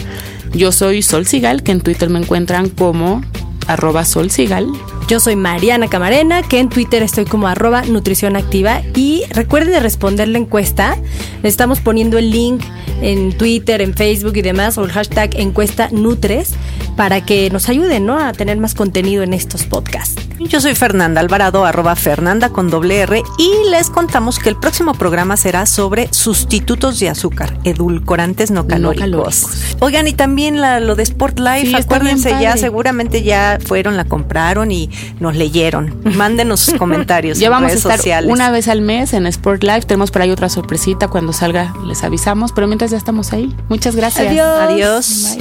Yo 0.53 0.71
soy 0.71 1.01
Sol 1.01 1.25
Sigal, 1.25 1.63
que 1.63 1.71
en 1.71 1.81
Twitter 1.81 2.09
me 2.09 2.19
encuentran 2.19 2.69
como 2.69 3.21
arroba 3.67 4.05
Sol 4.05 4.31
Sigal. 4.31 4.67
Yo 5.07 5.19
soy 5.19 5.35
Mariana 5.35 5.87
Camarena, 5.87 6.41
que 6.41 6.59
en 6.59 6.69
Twitter 6.69 7.03
estoy 7.03 7.25
como 7.25 7.47
arroba 7.47 7.83
nutrición 7.83 8.35
activa. 8.35 8.81
Y 8.95 9.23
recuerden 9.29 9.73
de 9.73 9.79
responder 9.79 10.27
la 10.27 10.39
encuesta. 10.39 10.97
Le 11.43 11.49
estamos 11.49 11.79
poniendo 11.79 12.17
el 12.17 12.31
link 12.31 12.63
en 13.01 13.37
Twitter, 13.37 13.81
en 13.81 13.93
Facebook 13.93 14.37
y 14.37 14.41
demás, 14.41 14.77
o 14.77 14.83
el 14.83 14.91
hashtag 14.91 15.35
encuesta 15.35 15.89
Nutres, 15.91 16.53
para 16.95 17.23
que 17.23 17.49
nos 17.51 17.69
ayuden 17.69 18.05
¿no? 18.05 18.17
a 18.17 18.31
tener 18.33 18.57
más 18.57 18.73
contenido 18.73 19.21
en 19.21 19.33
estos 19.33 19.63
podcasts. 19.63 20.24
Yo 20.37 20.59
soy 20.59 20.75
Fernanda 20.75 21.21
Alvarado, 21.21 21.65
arroba 21.65 21.95
Fernanda 21.95 22.49
con 22.49 22.69
doble 22.69 22.99
R, 22.99 23.23
y 23.37 23.69
les 23.71 23.89
contamos 23.89 24.37
que 24.37 24.49
el 24.49 24.57
próximo 24.57 24.93
programa 24.93 25.37
será 25.37 25.65
sobre 25.65 26.13
sustitutos 26.13 26.99
de 26.99 27.09
azúcar, 27.09 27.57
edulcorantes 27.63 28.51
no 28.51 28.67
calóricos. 28.67 29.01
calóricos. 29.45 29.77
Oigan, 29.79 30.07
y 30.07 30.13
también 30.13 30.59
la- 30.59 30.79
lo 30.81 30.95
de 30.95 31.03
Sport 31.03 31.39
Life, 31.39 31.67
Sí, 31.67 31.75
acuérdense 31.75 32.29
ya, 32.41 32.57
seguramente 32.57 33.23
ya 33.23 33.57
fueron, 33.65 33.95
la 33.97 34.05
compraron 34.05 34.71
y 34.71 34.89
nos 35.19 35.35
leyeron. 35.35 35.95
Mándenos 36.15 36.59
sus 36.59 36.73
comentarios 36.77 37.39
Ya 37.39 37.47
en 37.47 37.51
vamos 37.51 37.65
a 37.67 37.69
redes 37.69 37.79
estar 37.83 37.97
sociales. 37.97 38.29
una 38.31 38.51
vez 38.51 38.67
al 38.67 38.81
mes 38.81 39.13
en 39.13 39.25
Sport 39.27 39.63
Live. 39.63 39.81
Tenemos 39.81 40.11
por 40.11 40.21
ahí 40.21 40.31
otra 40.31 40.49
sorpresita. 40.49 41.07
Cuando 41.07 41.31
salga 41.33 41.73
les 41.87 42.03
avisamos. 42.03 42.51
Pero 42.51 42.67
mientras 42.67 42.91
ya 42.91 42.97
estamos 42.97 43.31
ahí. 43.33 43.55
Muchas 43.69 43.95
gracias. 43.95 44.27
Adiós. 44.27 44.47
Adiós. 44.59 45.35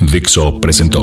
Bye. 0.00 0.10
Dixo 0.10 0.60
presentó. 0.60 1.02